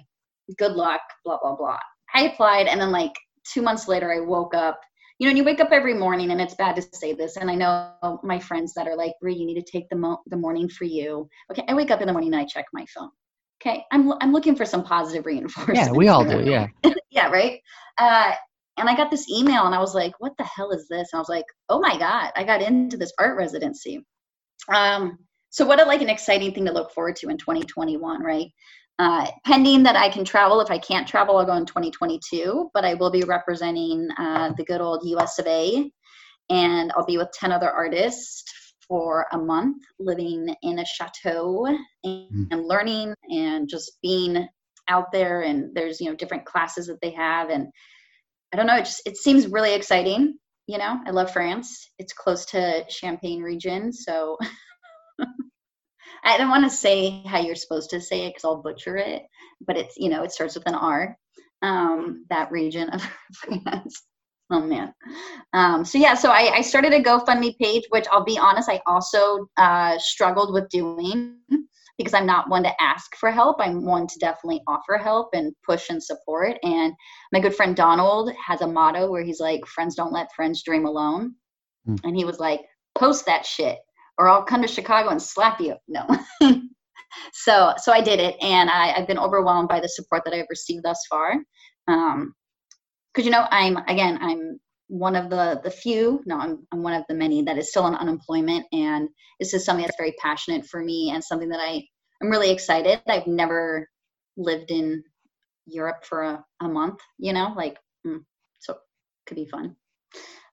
Good 0.58 0.74
luck 0.74 1.02
blah 1.24 1.38
blah 1.42 1.56
blah. 1.56 1.80
I 2.14 2.24
applied 2.24 2.68
and 2.68 2.82
then 2.82 2.92
like 2.92 3.14
two 3.54 3.62
months 3.62 3.88
later 3.88 4.12
i 4.12 4.20
woke 4.20 4.54
up. 4.54 4.80
You 5.20 5.28
know, 5.28 5.30
and 5.30 5.38
you 5.38 5.44
wake 5.44 5.60
up 5.60 5.72
every 5.72 5.94
morning, 5.94 6.32
and 6.32 6.42
it's 6.42 6.56
bad 6.56 6.76
to 6.78 6.82
say 6.94 7.14
this, 7.14 7.38
and 7.38 7.52
I 7.52 7.54
know 7.54 8.20
my 8.24 8.40
friends 8.40 8.74
that 8.74 8.88
are 8.88 8.96
like, 8.96 9.14
"Bree, 9.22 9.36
you 9.36 9.46
need 9.46 9.64
to 9.64 9.72
take 9.72 9.88
the 9.90 9.96
mo- 9.96 10.22
the 10.26 10.36
morning 10.36 10.68
for 10.68 10.86
you." 10.86 11.30
Okay, 11.52 11.64
I 11.68 11.76
wake 11.76 11.92
up 11.92 12.02
in 12.02 12.08
the 12.08 12.14
morning 12.14 12.34
and 12.34 12.42
I 12.42 12.46
check 12.46 12.66
my 12.74 12.88
phone 12.88 13.12
okay, 13.62 13.84
I'm 13.92 14.12
I'm 14.22 14.32
looking 14.32 14.56
for 14.56 14.66
some 14.66 14.84
positive 14.84 15.26
reinforcement. 15.26 15.78
Yeah, 15.78 15.92
we 15.92 16.08
all 16.08 16.26
do. 16.26 16.42
Yeah. 16.50 16.68
yeah, 17.12 17.28
right. 17.28 17.60
Uh, 17.98 18.34
and 18.78 18.90
I 18.90 18.96
got 18.96 19.12
this 19.12 19.30
email, 19.30 19.66
and 19.66 19.76
I 19.76 19.80
was 19.80 19.94
like, 19.94 20.14
"What 20.20 20.34
the 20.38 20.44
hell 20.44 20.72
is 20.72 20.88
this?" 20.88 21.10
And 21.12 21.18
I 21.18 21.22
was 21.22 21.30
like, 21.30 21.46
"Oh 21.70 21.80
my 21.80 21.98
god, 21.98 22.32
I 22.36 22.44
got 22.44 22.62
into 22.62 22.98
this 22.98 23.14
art 23.20 23.38
residency." 23.38 24.06
Um, 24.74 25.20
so 25.50 25.66
what 25.66 25.82
a 25.82 25.86
like 25.86 26.02
an 26.02 26.10
exciting 26.10 26.54
thing 26.54 26.66
to 26.66 26.72
look 26.72 26.92
forward 26.92 27.16
to 27.18 27.30
in 27.30 27.38
2021, 27.38 28.24
right? 28.24 28.48
Uh, 29.00 29.28
pending 29.46 29.84
that 29.84 29.96
I 29.96 30.10
can 30.10 30.24
travel. 30.24 30.62
If 30.62 30.72
I 30.72 30.78
can't 30.78 31.08
travel, 31.08 31.38
I'll 31.38 31.46
go 31.46 31.56
in 31.56 31.66
2022. 31.66 32.70
But 32.74 32.86
I 32.86 32.94
will 32.94 33.12
be 33.12 33.24
representing 33.24 34.08
uh, 34.18 34.54
the 34.58 34.66
good 34.66 34.82
old 34.82 35.02
U.S. 35.06 35.40
of 35.40 35.48
A. 35.48 35.92
And 36.50 36.92
I'll 36.96 37.06
be 37.06 37.18
with 37.18 37.32
10 37.34 37.52
other 37.52 37.70
artists 37.70 38.44
for 38.92 39.26
a 39.32 39.38
month 39.38 39.78
living 40.00 40.54
in 40.64 40.80
a 40.80 40.86
chateau 40.86 41.66
and, 41.66 41.80
mm. 42.06 42.48
and 42.52 42.66
learning 42.66 43.14
and 43.30 43.70
just 43.70 43.94
being 44.02 44.46
out 44.90 45.14
there. 45.14 45.44
And 45.44 45.74
there's 45.74 46.02
you 46.02 46.10
know 46.10 46.16
different 46.18 46.44
classes 46.44 46.88
that 46.88 47.00
they 47.02 47.12
have. 47.12 47.50
And 47.50 47.68
i 48.54 48.58
don't 48.58 48.68
know 48.68 48.76
it 48.76 48.84
just 48.84 49.02
it 49.06 49.16
seems 49.16 49.48
really 49.48 49.74
exciting 49.74 50.38
you 50.68 50.78
know? 50.78 51.00
I 51.06 51.12
love 51.12 51.32
france. 51.32 51.92
It's 52.00 52.14
close 52.14 52.46
to 52.48 52.86
champagne 52.90 53.42
region. 53.42 53.92
So 53.92 54.38
i 56.24 56.38
don't 56.38 56.50
want 56.50 56.64
to 56.64 56.76
say 56.76 57.22
how 57.26 57.40
you're 57.40 57.56
supposed 57.56 57.90
to 57.90 58.02
say 58.02 58.26
it 58.26 58.30
because 58.30 58.44
i'll 58.44 58.62
butcher 58.62 58.96
it 58.96 59.24
but 59.66 59.78
it's 59.78 59.96
you 59.98 60.10
know 60.10 60.24
it 60.24 60.32
starts 60.32 60.56
with 60.56 60.68
an 60.68 60.76
r 60.76 61.16
um, 61.64 62.26
that 62.30 62.52
region 62.52 62.90
of 62.90 63.02
france 63.34 64.04
Oh 64.52 64.62
man. 64.62 64.94
Um, 65.54 65.86
so 65.86 65.98
yeah, 65.98 66.14
so 66.14 66.30
I, 66.30 66.56
I, 66.56 66.62
started 66.62 66.94
a 66.94 67.02
GoFundMe 67.02 67.58
page, 67.58 67.84
which 67.90 68.06
I'll 68.12 68.24
be 68.24 68.38
honest, 68.38 68.70
I 68.70 68.82
also 68.86 69.48
uh, 69.56 69.98
struggled 69.98 70.54
with 70.54 70.68
doing 70.70 71.38
because 71.98 72.14
I'm 72.14 72.26
not 72.26 72.50
one 72.50 72.64
to 72.64 72.82
ask 72.82 73.16
for 73.16 73.32
help. 73.32 73.58
I'm 73.60 73.86
one 73.86 74.08
to 74.08 74.20
definitely 74.20 74.62
offer 74.68 74.98
help 74.98 75.30
and 75.34 75.54
push 75.66 75.90
and 75.90 76.04
support. 76.04 76.58
And 76.64 76.94
my 77.32 77.40
good 77.40 77.56
friend 77.56 77.76
Donald 77.76 78.32
has 78.46 78.62
a 78.62 78.68
motto 78.68 79.10
where 79.10 79.24
he's 79.24 79.40
like, 79.40 79.66
"Friends 79.68 79.96
don't 79.96 80.14
let 80.14 80.34
friends 80.36 80.64
dream 80.64 80.86
alone," 80.86 81.36
mm. 81.88 82.00
and 82.04 82.16
he 82.16 82.26
was 82.26 82.40
like, 82.40 82.62
"Post 82.96 83.26
that 83.28 83.46
shit, 83.46 83.80
or 84.18 84.28
I'll 84.28 84.44
come 84.44 84.62
to 84.62 84.68
Chicago 84.68 85.10
and 85.10 85.22
slap 85.22 85.62
you." 85.62 85.76
No. 85.88 86.06
so 87.34 87.74
so 87.78 87.94
I 87.94 88.02
did 88.02 88.20
it, 88.20 88.36
and 88.42 88.70
I, 88.70 88.94
I've 88.94 89.08
been 89.08 89.20
overwhelmed 89.20 89.70
by 89.70 89.80
the 89.80 89.90
support 89.90 90.24
that 90.26 90.34
I've 90.34 90.46
received 90.50 90.84
thus 90.84 91.06
far. 91.10 91.36
Um, 91.88 92.34
because 93.14 93.26
you 93.26 93.32
know, 93.32 93.48
I'm 93.50 93.78
again, 93.88 94.18
I'm 94.22 94.60
one 94.88 95.16
of 95.16 95.30
the 95.30 95.62
the 95.64 95.72
few. 95.72 96.22
No, 96.26 96.38
I'm 96.38 96.68
I'm 96.72 96.84
one 96.84 96.94
of 96.94 97.04
the 97.08 97.16
many 97.16 97.42
that 97.44 97.58
is 97.58 97.70
still 97.70 97.84
on 97.84 97.96
unemployment, 97.96 98.66
and 98.72 99.10
this 99.40 99.54
is 99.54 99.66
something 99.66 99.86
that's 99.86 99.98
very 99.98 100.14
passionate 100.22 100.66
for 100.66 100.84
me 100.84 101.12
and 101.12 101.24
something 101.24 101.50
that 101.50 101.62
I 101.62 101.84
I'm 102.22 102.30
really 102.30 102.52
excited. 102.52 103.02
I've 103.08 103.28
never 103.28 103.90
lived 104.38 104.72
in 104.72 105.04
Europe 105.66 106.04
for 106.06 106.24
a, 106.24 106.46
a 106.62 106.68
month, 106.68 107.00
you 107.18 107.34
know, 107.34 107.54
like 107.56 107.78
mm, 108.06 108.20
so 108.60 108.78
could 109.26 109.36
be 109.36 109.46
fun. 109.46 109.76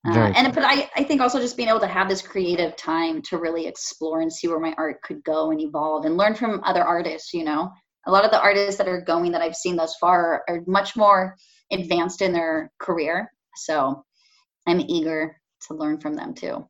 Uh, 0.06 0.32
and 0.36 0.54
but 0.54 0.64
I, 0.64 0.88
I 0.96 1.02
think 1.02 1.20
also 1.20 1.40
just 1.40 1.56
being 1.56 1.68
able 1.68 1.80
to 1.80 1.86
have 1.86 2.08
this 2.08 2.22
creative 2.22 2.76
time 2.76 3.20
to 3.22 3.36
really 3.36 3.66
explore 3.66 4.20
and 4.20 4.32
see 4.32 4.46
where 4.46 4.60
my 4.60 4.72
art 4.78 5.02
could 5.02 5.22
go 5.24 5.50
and 5.50 5.60
evolve 5.60 6.04
and 6.04 6.16
learn 6.16 6.34
from 6.34 6.62
other 6.64 6.84
artists 6.84 7.34
you 7.34 7.42
know 7.42 7.70
a 8.06 8.10
lot 8.10 8.24
of 8.24 8.30
the 8.30 8.40
artists 8.40 8.78
that 8.78 8.86
are 8.88 9.00
going 9.00 9.32
that 9.32 9.42
i've 9.42 9.56
seen 9.56 9.74
thus 9.74 9.96
far 10.00 10.44
are 10.48 10.62
much 10.68 10.96
more 10.96 11.34
advanced 11.72 12.22
in 12.22 12.32
their 12.32 12.72
career. 12.78 13.32
So 13.56 14.04
i'm 14.66 14.80
eager 14.80 15.40
to 15.66 15.74
learn 15.74 15.98
from 15.98 16.14
them 16.14 16.34
too. 16.34 16.66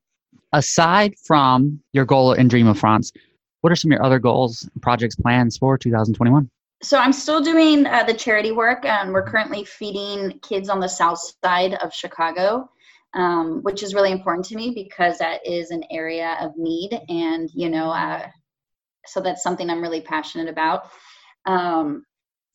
Aside 0.53 1.15
from 1.27 1.81
your 1.93 2.05
goal 2.05 2.33
and 2.33 2.49
dream 2.49 2.67
of 2.67 2.79
france 2.79 3.13
what 3.61 3.73
are 3.73 3.77
some 3.77 3.91
of 3.91 3.97
your 3.97 4.05
other 4.05 4.19
goals 4.19 4.69
projects 4.83 5.17
plans 5.17 5.57
for 5.57 5.77
2021 5.77 6.49
so 6.83 6.99
i'm 6.99 7.13
still 7.13 7.41
doing 7.41 7.87
uh, 7.87 8.05
the 8.05 8.15
charity 8.15 8.53
work 8.53 8.85
and 8.85 9.13
we're 9.13 9.29
currently 9.29 9.65
feeding 9.65 10.39
kids 10.41 10.69
on 10.69 10.81
the 10.81 10.89
south 10.89 11.21
side 11.45 11.75
of 11.75 11.93
chicago 11.93 12.69
um, 13.15 13.63
which 13.63 13.83
is 13.83 13.95
really 13.95 14.13
important 14.13 14.45
to 14.45 14.55
me 14.55 14.71
because 14.71 15.19
that 15.19 15.45
is 15.47 15.71
an 15.71 15.83
area 15.91 16.37
of 16.41 16.53
need 16.57 16.99
and 17.09 17.51
you 17.55 17.69
know 17.69 17.91
uh, 17.91 18.27
so 19.07 19.21
that's 19.21 19.43
something 19.43 19.71
i'm 19.71 19.83
really 19.83 20.01
passionate 20.01 20.49
about. 20.49 20.91
Um, 21.47 22.05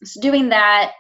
so 0.04 0.22
doing 0.22 0.50
that 0.50 0.94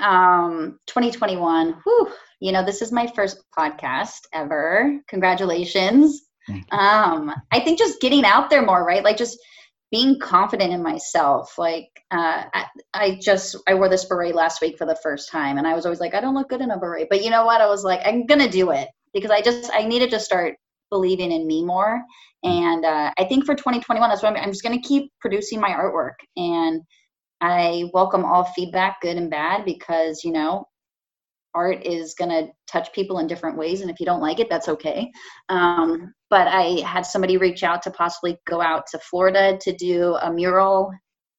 um, 0.00 0.78
2021 0.86 1.74
whew, 1.84 2.12
you 2.40 2.52
know 2.52 2.64
this 2.64 2.82
is 2.82 2.92
my 2.92 3.06
first 3.06 3.42
podcast 3.56 4.20
ever. 4.32 4.98
Congratulations. 5.08 6.22
Um, 6.72 7.32
i 7.52 7.60
think 7.60 7.78
just 7.78 8.00
getting 8.00 8.24
out 8.24 8.50
there 8.50 8.64
more 8.64 8.84
right? 8.84 9.04
Like 9.04 9.16
just 9.16 9.38
being 9.92 10.18
confident 10.18 10.72
in 10.72 10.82
myself. 10.82 11.56
Like 11.58 11.88
uh, 12.10 12.44
I, 12.52 12.66
I, 12.94 13.18
just 13.20 13.56
i 13.68 13.74
wore 13.74 13.88
this 13.88 14.06
beret 14.06 14.34
last 14.34 14.60
week 14.60 14.78
for 14.78 14.86
the 14.86 14.98
first 15.02 15.30
time 15.30 15.58
and 15.58 15.66
i 15.66 15.74
was 15.74 15.84
always 15.84 16.00
like 16.00 16.14
i 16.14 16.20
don't 16.20 16.34
look 16.34 16.48
good 16.48 16.62
in 16.62 16.70
a 16.70 16.78
beret. 16.78 17.08
But 17.10 17.22
you 17.22 17.30
know 17.30 17.44
what? 17.44 17.60
I 17.60 17.68
was 17.68 17.84
like 17.84 18.00
i'm 18.04 18.26
gonna 18.26 18.50
do 18.50 18.70
it 18.70 18.88
because 19.14 19.30
i 19.30 19.40
just 19.40 19.70
i 19.72 19.84
needed 19.84 20.10
to 20.10 20.18
start 20.18 20.56
believing 20.90 21.30
in 21.30 21.46
me 21.46 21.64
more. 21.64 22.02
And 22.42 22.84
uh, 22.84 23.12
i 23.18 23.24
think 23.24 23.44
for 23.44 23.54
2021 23.54 24.08
that's 24.08 24.22
what 24.22 24.34
I'm, 24.34 24.42
I'm 24.42 24.50
just 24.50 24.64
gonna 24.64 24.80
keep 24.80 25.12
producing 25.20 25.60
my 25.60 25.70
artwork. 25.70 26.14
And 26.36 26.80
i 27.42 27.84
welcome 27.92 28.24
all 28.24 28.44
feedback 28.44 29.00
good 29.02 29.16
and 29.18 29.30
bad 29.30 29.64
because 29.64 30.24
you 30.24 30.32
know 30.32 30.64
art 31.54 31.84
is 31.84 32.14
going 32.14 32.30
to 32.30 32.50
touch 32.66 32.90
people 32.94 33.18
in 33.18 33.26
different 33.26 33.58
ways 33.58 33.82
and 33.82 33.90
if 33.90 34.00
you 34.00 34.06
don't 34.06 34.22
like 34.22 34.40
it 34.40 34.48
that's 34.48 34.68
okay. 34.68 35.10
Um, 35.50 36.14
but 36.30 36.48
i 36.48 36.80
had 36.80 37.04
somebody 37.04 37.36
reach 37.36 37.62
out 37.62 37.82
to 37.82 37.90
possibly 37.90 38.38
go 38.46 38.62
out 38.62 38.86
to 38.92 38.98
florida 38.98 39.58
to 39.60 39.76
do 39.76 40.16
a 40.22 40.32
mural 40.32 40.90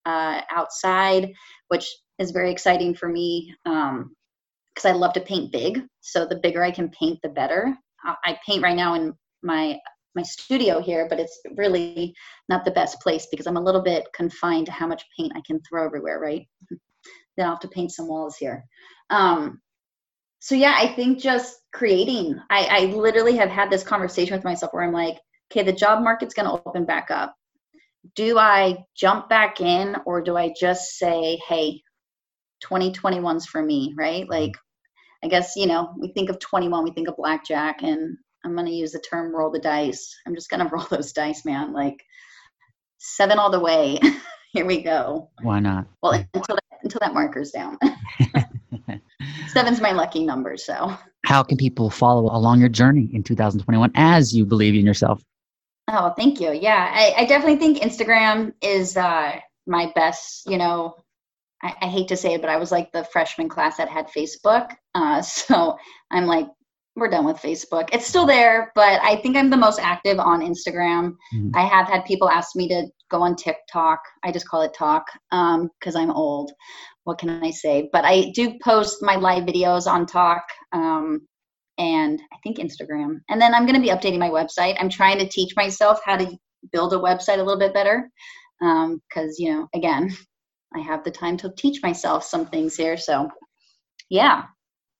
uh, 0.05 0.41
outside 0.51 1.31
which 1.69 1.87
is 2.19 2.29
very 2.31 2.51
exciting 2.51 2.93
for 2.93 3.09
me 3.09 3.55
because 3.63 3.95
um, 3.95 4.85
i 4.85 4.91
love 4.91 5.13
to 5.13 5.21
paint 5.21 5.51
big 5.51 5.81
so 6.01 6.25
the 6.25 6.39
bigger 6.43 6.63
i 6.63 6.69
can 6.69 6.89
paint 6.89 7.19
the 7.23 7.29
better. 7.29 7.75
I 8.05 8.37
paint 8.45 8.61
right 8.61 8.75
now 8.75 8.95
in 8.95 9.13
my 9.43 9.79
my 10.15 10.23
studio 10.23 10.81
here 10.81 11.07
but 11.09 11.19
it's 11.19 11.39
really 11.55 12.13
not 12.49 12.65
the 12.65 12.71
best 12.71 12.99
place 13.01 13.27
because 13.31 13.47
i'm 13.47 13.57
a 13.57 13.61
little 13.61 13.81
bit 13.81 14.05
confined 14.13 14.65
to 14.65 14.71
how 14.71 14.87
much 14.87 15.03
paint 15.17 15.33
i 15.35 15.41
can 15.45 15.59
throw 15.61 15.85
everywhere 15.85 16.19
right? 16.19 16.47
Then 17.35 17.47
i'll 17.47 17.53
have 17.53 17.61
to 17.61 17.67
paint 17.67 17.91
some 17.91 18.07
walls 18.07 18.37
here. 18.37 18.63
Um, 19.09 19.59
so 20.39 20.55
yeah 20.55 20.75
i 20.77 20.87
think 20.87 21.19
just 21.19 21.55
creating 21.71 22.37
I, 22.49 22.65
I 22.69 22.79
literally 22.87 23.37
have 23.37 23.49
had 23.49 23.69
this 23.69 23.83
conversation 23.83 24.35
with 24.35 24.43
myself 24.43 24.73
where 24.73 24.83
i'm 24.83 24.91
like 24.91 25.17
okay 25.51 25.63
the 25.63 25.71
job 25.71 26.03
market's 26.03 26.33
going 26.33 26.47
to 26.47 26.61
open 26.67 26.85
back 26.85 27.09
up. 27.11 27.33
Do 28.15 28.37
i 28.37 28.77
jump 28.95 29.29
back 29.29 29.61
in 29.61 29.95
or 30.05 30.21
do 30.21 30.35
i 30.35 30.53
just 30.59 30.97
say 30.97 31.39
hey 31.47 31.81
2021's 32.63 33.45
for 33.45 33.61
me 33.63 33.93
right? 33.97 34.29
Like 34.29 34.51
i 35.23 35.27
guess 35.27 35.53
you 35.55 35.65
know 35.65 35.93
we 35.97 36.11
think 36.11 36.29
of 36.29 36.39
21 36.39 36.83
we 36.83 36.91
think 36.91 37.07
of 37.07 37.15
blackjack 37.15 37.81
and 37.81 38.17
i'm 38.45 38.53
going 38.53 38.65
to 38.65 38.71
use 38.71 38.91
the 38.91 38.99
term 38.99 39.35
roll 39.35 39.51
the 39.51 39.59
dice 39.59 40.15
i'm 40.25 40.35
just 40.35 40.49
going 40.49 40.59
to 40.67 40.73
roll 40.73 40.85
those 40.89 41.11
dice 41.11 41.45
man 41.45 41.73
like 41.73 42.03
seven 42.97 43.39
all 43.39 43.49
the 43.49 43.59
way 43.59 43.99
here 44.53 44.65
we 44.65 44.81
go 44.81 45.29
why 45.41 45.59
not 45.59 45.85
well 46.01 46.13
until 46.33 46.55
that, 46.55 46.79
until 46.83 46.99
that 47.01 47.13
marker's 47.13 47.51
down 47.51 47.77
Seven's 49.47 49.81
my 49.81 49.91
lucky 49.91 50.25
number. 50.25 50.57
So, 50.57 50.97
how 51.25 51.43
can 51.43 51.57
people 51.57 51.89
follow 51.89 52.23
along 52.35 52.59
your 52.59 52.69
journey 52.69 53.09
in 53.13 53.23
2021 53.23 53.91
as 53.95 54.35
you 54.35 54.45
believe 54.45 54.73
in 54.73 54.85
yourself? 54.85 55.23
Oh, 55.87 56.13
thank 56.17 56.39
you. 56.39 56.51
Yeah, 56.51 56.89
I, 56.91 57.13
I 57.17 57.25
definitely 57.25 57.57
think 57.57 57.79
Instagram 57.79 58.53
is 58.61 58.97
uh, 58.97 59.39
my 59.67 59.91
best. 59.95 60.49
You 60.49 60.57
know, 60.57 60.95
I, 61.61 61.73
I, 61.81 61.87
hate 61.87 62.07
to 62.07 62.17
say 62.17 62.33
it, 62.33 62.41
but 62.41 62.49
I 62.49 62.57
was 62.57 62.71
like 62.71 62.91
the 62.91 63.03
freshman 63.03 63.49
class 63.49 63.77
that 63.77 63.89
had 63.89 64.07
Facebook. 64.07 64.71
Uh, 64.95 65.21
so 65.21 65.77
I'm 66.09 66.25
like, 66.25 66.47
we're 66.95 67.09
done 67.09 67.25
with 67.25 67.37
Facebook. 67.37 67.89
It's 67.91 68.05
still 68.05 68.25
there, 68.27 68.71
but 68.75 69.01
I 69.01 69.15
think 69.17 69.35
I'm 69.35 69.49
the 69.49 69.57
most 69.57 69.79
active 69.79 70.19
on 70.19 70.41
Instagram. 70.41 71.15
Mm-hmm. 71.33 71.49
I 71.55 71.65
have 71.65 71.87
had 71.87 72.05
people 72.05 72.29
ask 72.29 72.55
me 72.55 72.67
to 72.67 72.85
go 73.09 73.21
on 73.21 73.35
TikTok. 73.35 73.99
I 74.23 74.31
just 74.31 74.47
call 74.47 74.61
it 74.61 74.75
talk 74.75 75.05
because 75.31 75.95
um, 75.95 76.01
I'm 76.01 76.11
old 76.11 76.51
what 77.03 77.17
can 77.17 77.43
I 77.43 77.51
say? 77.51 77.89
But 77.91 78.05
I 78.05 78.31
do 78.33 78.57
post 78.63 79.01
my 79.01 79.15
live 79.15 79.43
videos 79.43 79.87
on 79.87 80.05
Talk 80.05 80.43
um, 80.71 81.21
and 81.77 82.19
I 82.31 82.37
think 82.43 82.57
Instagram. 82.57 83.19
And 83.29 83.41
then 83.41 83.53
I'm 83.53 83.65
going 83.65 83.75
to 83.75 83.81
be 83.81 83.89
updating 83.89 84.19
my 84.19 84.29
website. 84.29 84.75
I'm 84.79 84.89
trying 84.89 85.19
to 85.19 85.27
teach 85.27 85.53
myself 85.55 85.99
how 86.05 86.17
to 86.17 86.37
build 86.71 86.93
a 86.93 86.97
website 86.97 87.35
a 87.35 87.43
little 87.43 87.59
bit 87.59 87.73
better 87.73 88.09
because, 88.59 89.01
um, 89.17 89.35
you 89.37 89.51
know, 89.51 89.67
again, 89.75 90.15
I 90.75 90.79
have 90.79 91.03
the 91.03 91.11
time 91.11 91.37
to 91.37 91.53
teach 91.57 91.81
myself 91.83 92.23
some 92.23 92.45
things 92.45 92.75
here. 92.75 92.97
So, 92.97 93.29
yeah. 94.09 94.43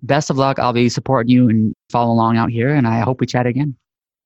Best 0.01 0.29
of 0.29 0.37
luck. 0.37 0.59
I'll 0.59 0.73
be 0.73 0.89
supporting 0.89 1.31
you 1.31 1.49
and 1.49 1.73
follow 1.93 2.11
along 2.11 2.37
out 2.37 2.49
here. 2.49 2.73
And 2.75 2.87
I 2.87 2.99
hope 2.99 3.21
we 3.21 3.25
chat 3.25 3.45
again. 3.45 3.75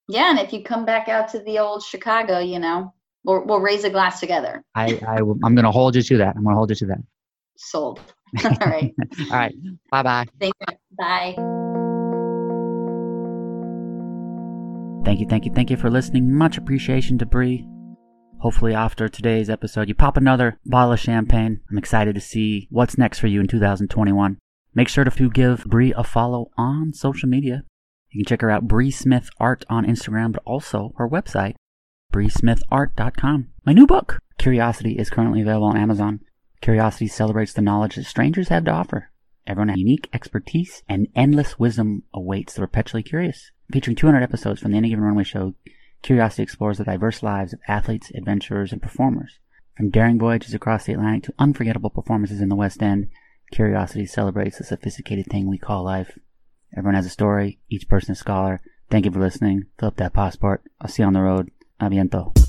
Yeah. 0.10 0.32
And 0.32 0.40
if 0.40 0.54
you 0.54 0.64
come 0.64 0.86
back 0.86 1.08
out 1.08 1.30
to 1.30 1.40
the 1.40 1.60
old 1.60 1.84
Chicago, 1.84 2.40
you 2.40 2.60
know, 2.60 2.94
we'll, 3.24 3.46
we'll 3.46 3.60
raise 3.60 3.84
a 3.84 3.90
glass 3.90 4.20
together. 4.20 4.64
I, 4.74 5.00
I, 5.08 5.18
I'm 5.44 5.54
going 5.54 5.66
to 5.66 5.72
hold 5.72 5.96
you 5.96 6.02
to 6.02 6.18
that. 6.18 6.36
I'm 6.36 6.44
going 6.44 6.54
to 6.54 6.58
hold 6.58 6.70
you 6.72 6.76
to 6.78 6.86
that 6.88 7.00
sold. 7.58 8.00
All 8.46 8.52
right. 8.62 8.94
All 9.20 9.38
right. 9.38 9.56
Bye 9.92 10.04
bye. 10.04 10.26
Thank 10.40 10.54
you. 10.60 10.78
Bye. 10.98 11.36
Thank 15.06 15.22
you, 15.22 15.28
thank 15.28 15.46
you, 15.46 15.54
thank 15.54 15.70
you 15.70 15.78
for 15.78 15.90
listening. 15.90 16.34
Much 16.34 16.58
appreciation 16.58 17.18
to 17.20 17.26
Bree. 17.26 17.66
Hopefully, 18.40 18.74
after 18.74 19.08
today's 19.08 19.50
episode, 19.50 19.88
you 19.88 19.96
pop 19.96 20.18
another 20.18 20.60
bottle 20.66 20.92
of 20.94 21.00
champagne. 21.00 21.62
I'm 21.72 21.78
excited 21.78 22.14
to 22.16 22.22
see 22.22 22.68
what's 22.70 22.98
next 22.98 23.20
for 23.20 23.28
you 23.28 23.40
in 23.40 23.48
2021. 23.48 24.38
Make 24.74 24.90
sure 24.90 25.04
to 25.04 25.30
give 25.30 25.64
Bree 25.66 25.94
a 25.96 26.04
follow 26.04 26.52
on 26.58 26.94
social 26.94 27.28
media. 27.28 27.64
You 28.10 28.24
can 28.24 28.30
check 28.30 28.42
her 28.42 28.52
out, 28.52 28.68
Bree 28.68 28.92
Smith 28.92 29.30
Art 29.40 29.66
on 29.70 29.86
Instagram, 29.86 30.32
but 30.32 30.44
also 30.46 30.94
her 30.98 31.08
website, 31.08 31.56
breesmithart.com. 32.14 33.50
My 33.66 33.74
new 33.74 33.88
book, 33.88 34.20
Curiosity, 34.38 34.94
is 34.98 35.10
currently 35.10 35.42
available 35.42 35.68
on 35.68 35.78
Amazon. 35.78 36.22
Curiosity 36.62 37.08
celebrates 37.08 37.54
the 37.54 37.62
knowledge 37.62 37.96
that 37.96 38.06
strangers 38.06 38.50
have 38.50 38.66
to 38.66 38.72
offer. 38.72 39.12
Everyone 39.46 39.70
has 39.70 39.78
unique 39.78 40.10
expertise 40.14 40.84
and 40.90 41.08
endless 41.16 41.58
wisdom 41.58 42.04
awaits 42.14 42.54
the 42.54 42.62
perpetually 42.62 43.04
curious. 43.04 43.52
Featuring 43.72 43.96
200 43.96 44.22
episodes 44.22 44.62
from 44.62 44.72
the 44.72 44.78
Any 44.78 44.90
Given 44.90 45.04
Runway 45.04 45.24
show, 45.24 45.54
Curiosity 46.02 46.44
explores 46.44 46.78
the 46.78 46.84
diverse 46.84 47.24
lives 47.24 47.54
of 47.54 47.60
athletes, 47.68 48.12
adventurers, 48.16 48.72
and 48.72 48.82
performers. 48.82 49.40
From 49.76 49.90
daring 49.90 50.20
voyages 50.20 50.54
across 50.54 50.86
the 50.86 50.94
Atlantic 50.94 51.24
to 51.24 51.34
unforgettable 51.40 51.90
performances 51.90 52.42
in 52.42 52.50
the 52.50 52.56
West 52.56 52.82
End, 52.82 53.10
Curiosity 53.52 54.06
celebrates 54.06 54.58
the 54.58 54.64
sophisticated 54.64 55.28
thing 55.28 55.48
we 55.48 55.58
call 55.58 55.84
life. 55.84 56.18
Everyone 56.76 56.96
has 56.96 57.06
a 57.06 57.10
story, 57.10 57.60
each 57.70 57.88
person 57.88 58.12
a 58.12 58.16
scholar. 58.16 58.62
Thank 58.90 59.06
you 59.06 59.12
for 59.12 59.20
listening. 59.20 59.66
Fill 59.80 59.90
up 59.90 59.98
that 59.98 60.14
passport. 60.14 60.64
I'll 60.82 60.90
see 60.90 61.04
you 61.04 61.08
on 61.08 61.14
the 61.14 61.22
road. 61.22 61.52
Aviento. 61.82 62.47